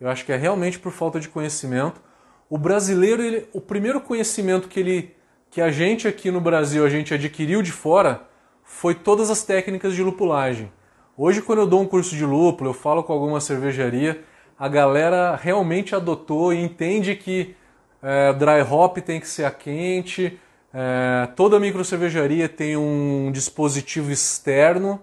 [0.00, 2.00] Eu acho que é realmente por falta de conhecimento.
[2.48, 5.14] O brasileiro, ele, o primeiro conhecimento que ele
[5.50, 8.26] que a gente aqui no Brasil a gente adquiriu de fora
[8.64, 10.72] foi todas as técnicas de lupulagem.
[11.18, 14.24] Hoje quando eu dou um curso de lúpulo, eu falo com alguma cervejaria,
[14.58, 17.54] a galera realmente adotou e entende que
[18.02, 20.38] é, dry hop tem que ser a quente,
[20.74, 25.00] é, toda micro cervejaria tem um dispositivo externo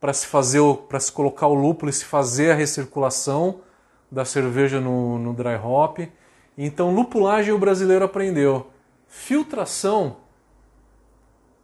[0.00, 3.60] para se fazer para se colocar o lúpulo e se fazer a recirculação
[4.10, 6.00] da cerveja no, no dry hop.
[6.56, 8.70] Então, lupulagem o brasileiro aprendeu.
[9.08, 10.18] Filtração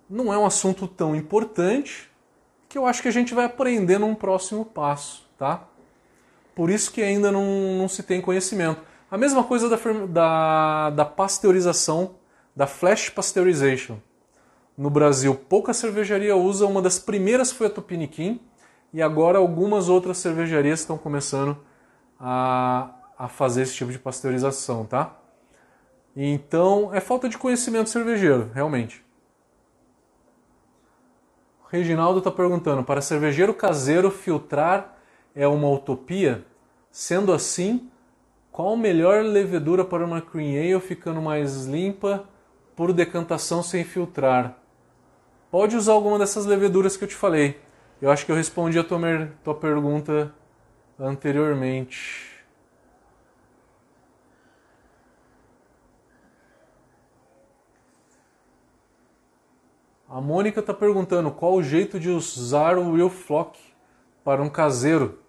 [0.08, 2.10] não é um assunto tão importante
[2.68, 5.64] que eu acho que a gente vai aprender num próximo passo, tá?
[6.54, 7.44] Por isso que ainda não,
[7.76, 8.80] não se tem conhecimento.
[9.10, 12.14] A mesma coisa da, da, da pasteurização
[12.54, 13.96] da Flash Pasteurization.
[14.78, 18.40] No Brasil, pouca cervejaria usa, uma das primeiras foi a Tupiniquim,
[18.92, 21.58] e agora algumas outras cervejarias estão começando
[22.20, 25.16] a, a fazer esse tipo de pasteurização, tá?
[26.14, 29.04] Então, é falta de conhecimento cervejeiro, realmente.
[31.64, 34.96] O Reginaldo está perguntando: para cervejeiro caseiro, filtrar
[35.34, 36.44] é uma utopia?
[36.90, 37.89] Sendo assim,
[38.60, 42.28] qual a melhor levedura para uma cream ale ficando mais limpa
[42.76, 44.58] por decantação sem filtrar.
[45.50, 47.58] Pode usar alguma dessas leveduras que eu te falei.
[48.02, 49.00] Eu acho que eu respondi a tua,
[49.42, 50.34] tua pergunta
[50.98, 52.44] anteriormente.
[60.06, 63.58] A Mônica está perguntando qual o jeito de usar o Will Flock
[64.22, 65.19] para um caseiro.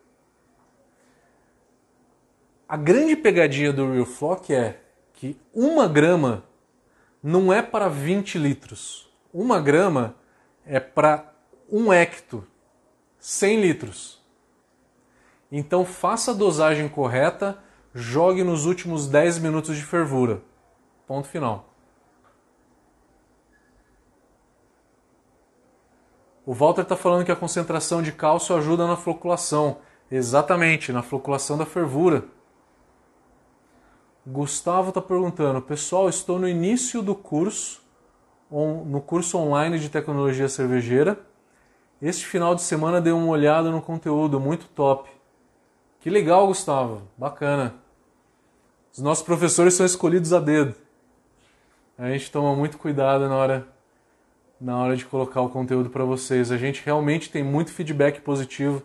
[2.71, 4.79] A grande pegadinha do Real Flock é
[5.15, 6.45] que uma grama
[7.21, 9.11] não é para 20 litros.
[9.33, 10.15] Uma grama
[10.65, 11.33] é para
[11.69, 12.47] um hecto,
[13.19, 14.21] 100 litros.
[15.51, 17.61] Então faça a dosagem correta,
[17.93, 20.41] jogue nos últimos 10 minutos de fervura.
[21.05, 21.75] Ponto final.
[26.45, 29.79] O Walter está falando que a concentração de cálcio ajuda na floculação.
[30.09, 32.23] Exatamente, na floculação da fervura.
[34.25, 37.81] Gustavo está perguntando, pessoal, estou no início do curso,
[38.51, 41.19] no curso online de tecnologia cervejeira.
[41.99, 45.09] Este final de semana dei uma olhada no conteúdo, muito top.
[45.99, 47.73] Que legal, Gustavo, bacana.
[48.93, 50.75] Os nossos professores são escolhidos a dedo.
[51.97, 53.67] A gente toma muito cuidado na hora,
[54.59, 56.51] na hora de colocar o conteúdo para vocês.
[56.51, 58.83] A gente realmente tem muito feedback positivo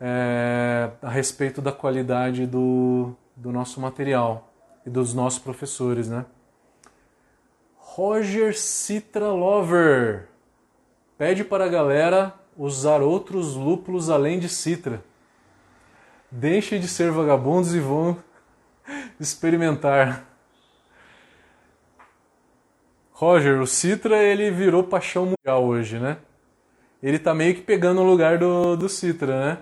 [0.00, 4.50] é, a respeito da qualidade do, do nosso material
[4.86, 6.24] e dos nossos professores, né?
[7.76, 10.28] Roger Citra Lover
[11.18, 15.02] pede para a galera usar outros lúpulos além de Citra.
[16.30, 18.16] Deixem de ser vagabundos e vão
[19.20, 20.24] experimentar.
[23.12, 26.18] Roger, o Citra ele virou paixão mundial hoje, né?
[27.02, 29.58] Ele tá meio que pegando o lugar do, do Citra, né?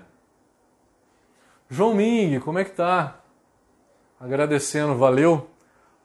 [1.68, 3.20] João Ming, como é que tá?
[4.18, 5.48] Agradecendo, valeu.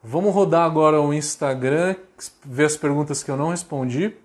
[0.04, 1.96] Vamos rodar agora o Instagram,
[2.44, 4.16] ver as perguntas que eu não respondi.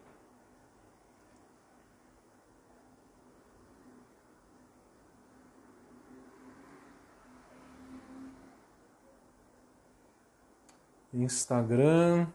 [11.23, 12.27] Instagram.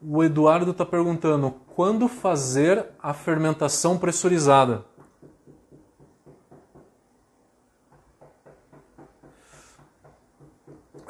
[0.00, 4.84] O Eduardo está perguntando quando fazer a fermentação pressurizada.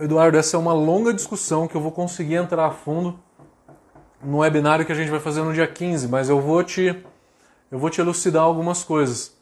[0.01, 3.19] Eduardo, essa é uma longa discussão que eu vou conseguir entrar a fundo
[4.23, 7.05] no webinário que a gente vai fazer no dia 15, mas eu vou te,
[7.71, 9.37] eu vou te elucidar algumas coisas.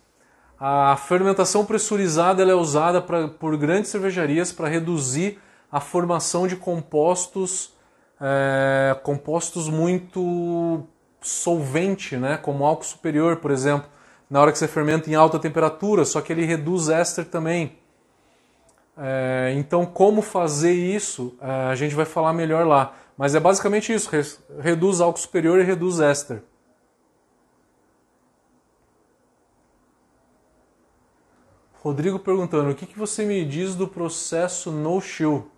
[0.58, 5.38] A fermentação pressurizada é usada pra, por grandes cervejarias para reduzir
[5.70, 7.74] a formação de compostos
[8.20, 10.84] é, compostos muito
[11.20, 12.38] solvente, né?
[12.38, 13.88] como álcool superior, por exemplo,
[14.30, 17.78] na hora que você fermenta em alta temperatura, só que ele reduz éster também.
[18.96, 22.94] É, então, como fazer isso, é, a gente vai falar melhor lá.
[23.16, 24.10] Mas é basicamente isso:
[24.60, 26.42] reduz álcool superior e reduz éster.
[31.82, 35.50] Rodrigo perguntando: o que, que você me diz do processo no-chill?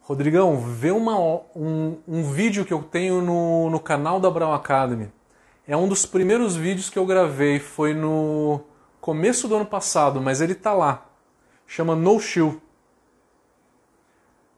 [0.00, 1.18] Rodrigão, vê uma,
[1.54, 5.12] um, um, vídeo que eu tenho no, no canal da Brown Academy.
[5.66, 8.60] É um dos primeiros vídeos que eu gravei, foi no
[9.02, 11.06] começo do ano passado, mas ele tá lá.
[11.68, 12.60] Chama No Shield.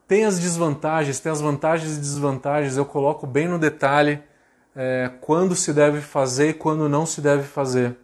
[0.09, 4.23] Tem as desvantagens, tem as vantagens e desvantagens, eu coloco bem no detalhe
[4.75, 7.99] é, quando se deve fazer e quando não se deve fazer.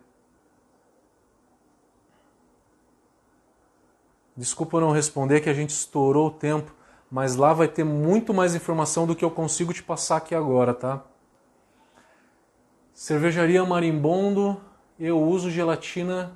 [4.36, 6.76] Desculpa não responder que a gente estourou o tempo
[7.10, 10.74] mas lá vai ter muito mais informação do que eu consigo te passar aqui agora,
[10.74, 11.04] tá?
[12.92, 14.60] Cervejaria Marimbondo,
[14.98, 16.32] eu uso gelatina.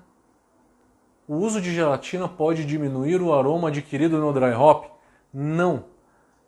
[1.31, 4.87] O uso de gelatina pode diminuir o aroma adquirido no dry hop?
[5.33, 5.85] Não.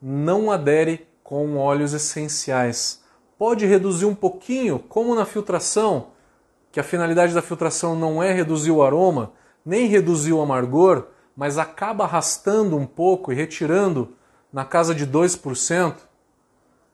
[0.03, 3.01] Não adere com óleos essenciais.
[3.39, 6.09] Pode reduzir um pouquinho, como na filtração,
[6.72, 9.30] que a finalidade da filtração não é reduzir o aroma,
[9.64, 11.07] nem reduzir o amargor,
[11.37, 14.16] mas acaba arrastando um pouco e retirando
[14.53, 15.95] na casa de 2%.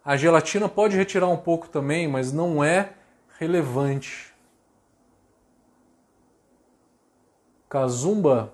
[0.05, 2.91] A gelatina pode retirar um pouco também, mas não é
[3.39, 4.28] relevante.
[7.68, 8.52] Kazumba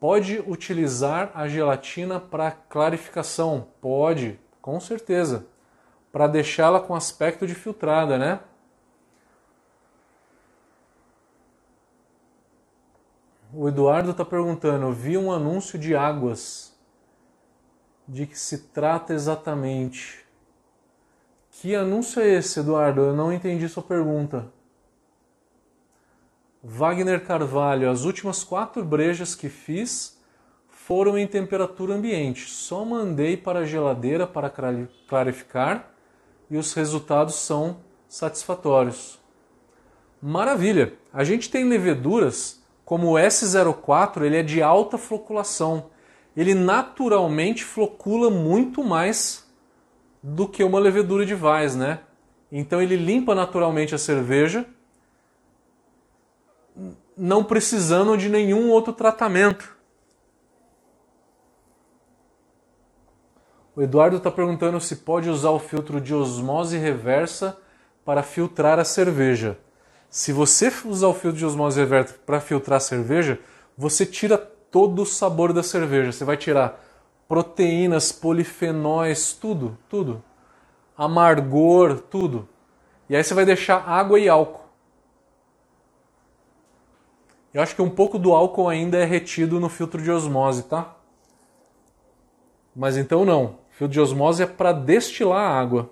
[0.00, 3.68] pode utilizar a gelatina para clarificação?
[3.80, 5.46] Pode, com certeza.
[6.10, 8.40] Para deixá-la com aspecto de filtrada, né?
[13.52, 16.74] O Eduardo está perguntando: vi um anúncio de águas.
[18.08, 20.24] De que se trata exatamente?
[21.50, 23.00] Que anúncio é esse, Eduardo?
[23.00, 24.55] Eu não entendi sua pergunta.
[26.68, 30.20] Wagner Carvalho: as últimas quatro brejas que fiz
[30.68, 32.50] foram em temperatura ambiente.
[32.50, 34.52] Só mandei para a geladeira para
[35.08, 35.90] clarificar
[36.50, 39.16] e os resultados são satisfatórios.
[40.20, 40.94] Maravilha!
[41.12, 45.90] A gente tem leveduras como o S04, ele é de alta floculação.
[46.36, 49.48] Ele naturalmente flocula muito mais
[50.20, 52.00] do que uma levedura de Weiss, né?
[52.50, 54.66] Então ele limpa naturalmente a cerveja,
[57.16, 59.74] não precisando de nenhum outro tratamento.
[63.74, 67.58] O Eduardo está perguntando se pode usar o filtro de osmose reversa
[68.04, 69.58] para filtrar a cerveja.
[70.08, 73.38] Se você usar o filtro de osmose reversa para filtrar a cerveja,
[73.76, 76.12] você tira todo o sabor da cerveja.
[76.12, 76.82] Você vai tirar
[77.28, 80.22] proteínas, polifenóis, tudo, tudo.
[80.96, 82.48] Amargor, tudo.
[83.08, 84.65] E aí você vai deixar água e álcool.
[87.56, 90.94] Eu acho que um pouco do álcool ainda é retido no filtro de osmose, tá?
[92.76, 93.44] Mas então não.
[93.44, 95.90] O filtro de osmose é para destilar a água.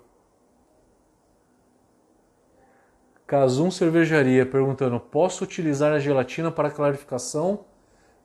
[3.27, 7.65] Casum Cervejaria perguntando: posso utilizar a gelatina para clarificação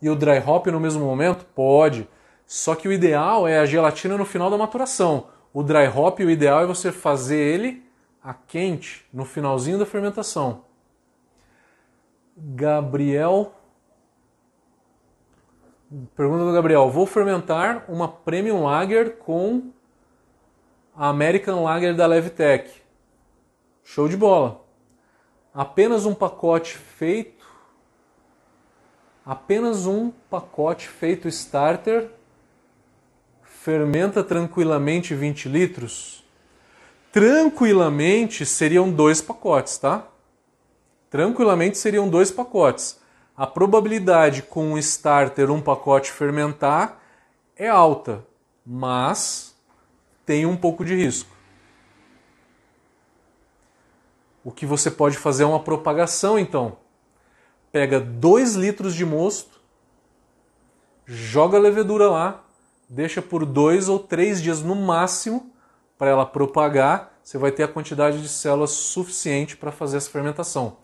[0.02, 1.46] e o dry hop no mesmo momento?
[1.56, 2.10] Pode.
[2.46, 5.28] Só que o ideal é a gelatina no final da maturação.
[5.54, 7.90] O dry hop, o ideal é você fazer ele
[8.22, 10.68] a quente no finalzinho da fermentação.
[12.40, 13.54] Gabriel.
[16.16, 19.72] Pergunta do Gabriel: Vou fermentar uma Premium Lager com
[20.96, 22.72] a American Lager da Levitec.
[23.84, 24.70] Show de bola
[25.54, 27.46] apenas um pacote feito,
[29.26, 32.10] apenas um pacote feito starter,
[33.44, 36.24] fermenta tranquilamente 20 litros?
[37.12, 40.08] Tranquilamente seriam dois pacotes, tá?
[41.10, 43.00] Tranquilamente seriam dois pacotes.
[43.36, 47.00] A probabilidade com o starter um pacote fermentar
[47.56, 48.26] é alta,
[48.66, 49.56] mas
[50.26, 51.30] tem um pouco de risco.
[54.44, 56.78] O que você pode fazer é uma propagação, então.
[57.72, 59.60] Pega 2 litros de mosto,
[61.06, 62.44] joga a levedura lá,
[62.88, 65.52] deixa por dois ou três dias no máximo
[65.98, 67.14] para ela propagar.
[67.24, 70.78] Você vai ter a quantidade de células suficiente para fazer essa fermentação.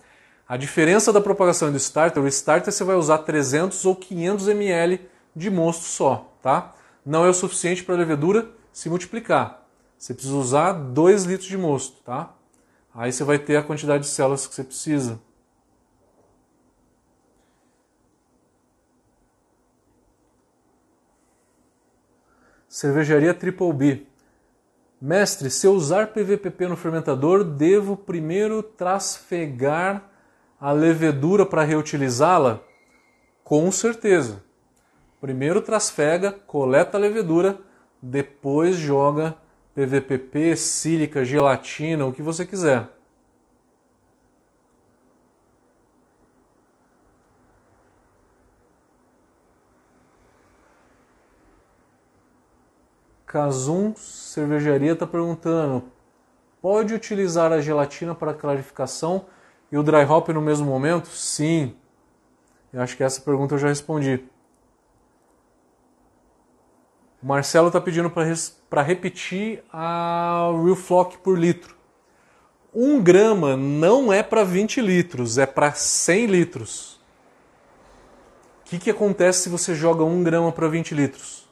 [0.47, 5.01] A diferença da propagação do starter, o starter você vai usar 300 ou 500 ml
[5.35, 6.76] de mosto só, tá?
[7.03, 9.67] Não é o suficiente para a levedura se multiplicar.
[9.97, 12.35] Você precisa usar 2 litros de mosto, tá?
[12.93, 15.19] Aí você vai ter a quantidade de células que você precisa.
[22.69, 24.05] Cervejaria Triple B.
[25.01, 30.11] Mestre, se eu usar PVPP no fermentador, devo primeiro trasfegar
[30.60, 32.61] a levedura para reutilizá-la?
[33.44, 34.44] Com certeza.
[35.22, 37.60] Primeiro trasfega, coleta a levedura,
[38.02, 39.36] depois joga
[39.73, 42.90] PVPP, sílica, gelatina, o que você quiser.
[53.26, 55.84] Casum Cervejaria está perguntando:
[56.61, 59.26] pode utilizar a gelatina para clarificação
[59.76, 61.10] e o dry hop no mesmo momento?
[61.10, 61.76] Sim.
[62.72, 64.23] Eu acho que essa pergunta eu já respondi.
[67.22, 71.76] O Marcelo está pedindo para repetir a Real Flock por litro.
[72.73, 76.95] 1 grama não é para 20 litros, é para 100 litros.
[78.61, 81.45] O que, que acontece se você joga 1 grama para 20 litros?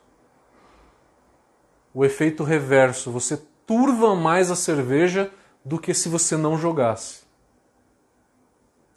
[1.94, 3.12] o efeito reverso.
[3.12, 5.32] Você turva mais a cerveja
[5.64, 7.23] do que se você não jogasse.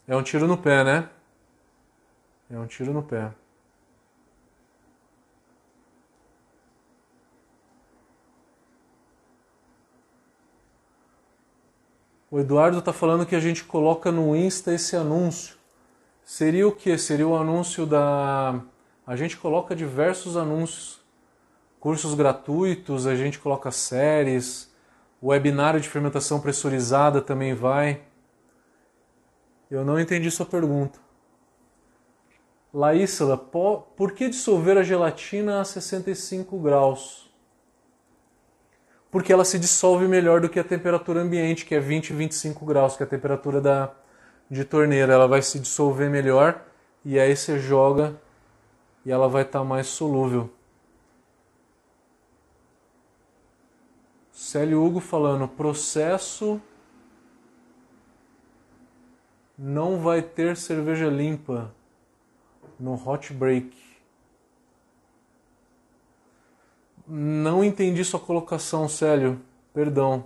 [0.07, 1.09] É um tiro no pé, né?
[2.49, 3.31] É um tiro no pé.
[12.31, 15.57] O Eduardo está falando que a gente coloca no Insta esse anúncio.
[16.23, 16.97] Seria o que?
[16.97, 18.61] Seria o anúncio da.
[19.05, 20.97] A gente coloca diversos anúncios
[21.79, 24.69] cursos gratuitos, a gente coloca séries,
[25.21, 28.01] o webinário de fermentação pressurizada também vai.
[29.69, 30.99] Eu não entendi sua pergunta.
[32.73, 37.29] Laísla, por que dissolver a gelatina a 65 graus?
[39.09, 42.95] Porque ela se dissolve melhor do que a temperatura ambiente, que é 20, 25 graus,
[42.95, 43.91] que é a temperatura da,
[44.49, 45.13] de torneira.
[45.13, 46.61] Ela vai se dissolver melhor
[47.03, 48.15] e aí você joga
[49.05, 50.49] e ela vai estar tá mais solúvel.
[54.31, 56.61] Célio Hugo falando, processo
[59.57, 61.73] não vai ter cerveja limpa
[62.79, 63.75] no hot break.
[67.07, 69.41] Não entendi sua colocação, Célio.
[69.73, 70.25] Perdão.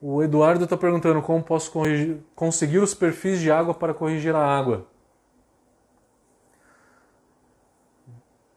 [0.00, 4.42] O Eduardo está perguntando como posso corrigir, conseguir os perfis de água para corrigir a
[4.42, 4.86] água.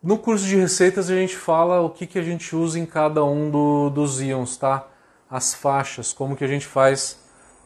[0.02, 3.24] No curso de receitas a gente fala o que, que a gente usa em cada
[3.26, 4.88] um do, dos íons, tá?
[5.30, 7.22] As faixas, como que a gente faz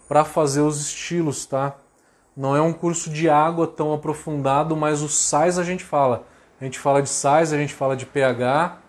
[0.08, 1.76] para fazer os estilos, tá?
[2.36, 6.26] Não é um curso de água tão aprofundado, mas os sais a gente fala.
[6.60, 8.80] A gente fala de sais, a gente fala de pH,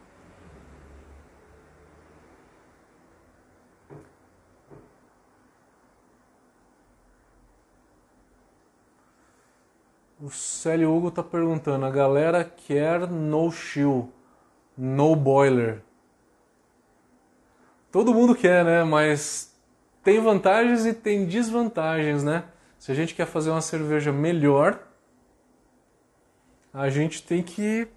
[10.28, 14.12] O Célio Hugo está perguntando: a galera quer no chill,
[14.76, 15.80] no boiler.
[17.90, 18.84] Todo mundo quer, né?
[18.84, 19.58] Mas
[20.04, 22.44] tem vantagens e tem desvantagens, né?
[22.78, 24.78] Se a gente quer fazer uma cerveja melhor,
[26.74, 27.88] a gente tem que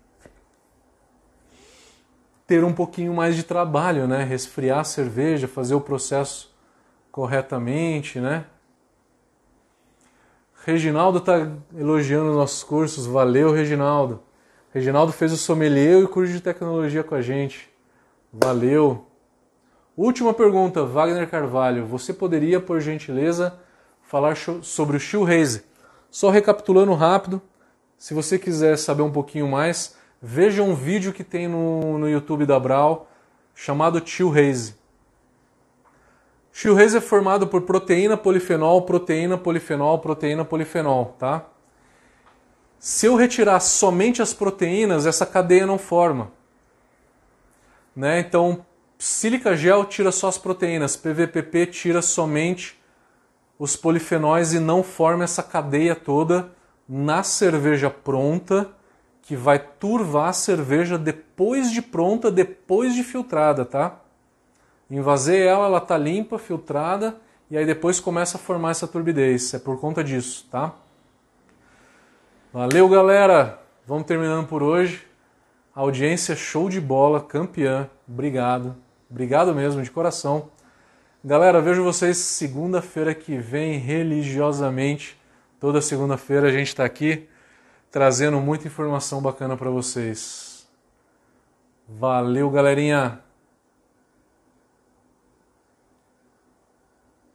[2.47, 4.23] ter um pouquinho mais de trabalho, né?
[4.23, 6.55] Resfriar a cerveja, fazer o processo
[7.11, 8.45] corretamente, né?
[10.63, 13.07] Reginaldo está elogiando nossos cursos.
[13.07, 14.21] Valeu, Reginaldo.
[14.71, 17.69] Reginaldo fez o sommelier e o curso de tecnologia com a gente.
[18.31, 19.07] Valeu.
[19.97, 21.85] Última pergunta, Wagner Carvalho.
[21.87, 23.59] Você poderia, por gentileza,
[24.03, 25.63] falar sobre o shoehaze?
[26.11, 27.41] Só recapitulando rápido,
[27.97, 32.45] se você quiser saber um pouquinho mais, veja um vídeo que tem no, no YouTube
[32.45, 33.09] da Brau
[33.55, 34.75] chamado Tio Haze.
[36.53, 41.45] Haze é formado por proteína, polifenol, proteína, polifenol, proteína, polifenol, tá?
[42.77, 46.31] Se eu retirar somente as proteínas, essa cadeia não forma.
[47.95, 48.19] Né?
[48.19, 48.65] Então,
[48.97, 52.81] sílica gel tira só as proteínas, PVPP tira somente
[53.57, 56.51] os polifenóis e não forma essa cadeia toda
[56.89, 58.69] na cerveja pronta
[59.21, 64.01] que vai turvar a cerveja depois de pronta, depois de filtrada, tá?
[64.91, 67.15] Invasei ela, ela tá limpa, filtrada
[67.49, 69.53] e aí depois começa a formar essa turbidez.
[69.53, 70.73] É por conta disso, tá?
[72.51, 73.61] Valeu, galera.
[73.87, 75.07] Vamos terminando por hoje.
[75.73, 77.89] Audiência show de bola, campeã.
[78.05, 78.75] Obrigado.
[79.09, 80.49] Obrigado mesmo, de coração.
[81.23, 85.17] Galera, vejo vocês segunda-feira que vem, religiosamente.
[85.57, 87.29] Toda segunda-feira a gente está aqui
[87.89, 90.67] trazendo muita informação bacana para vocês.
[91.87, 93.30] Valeu, galerinha!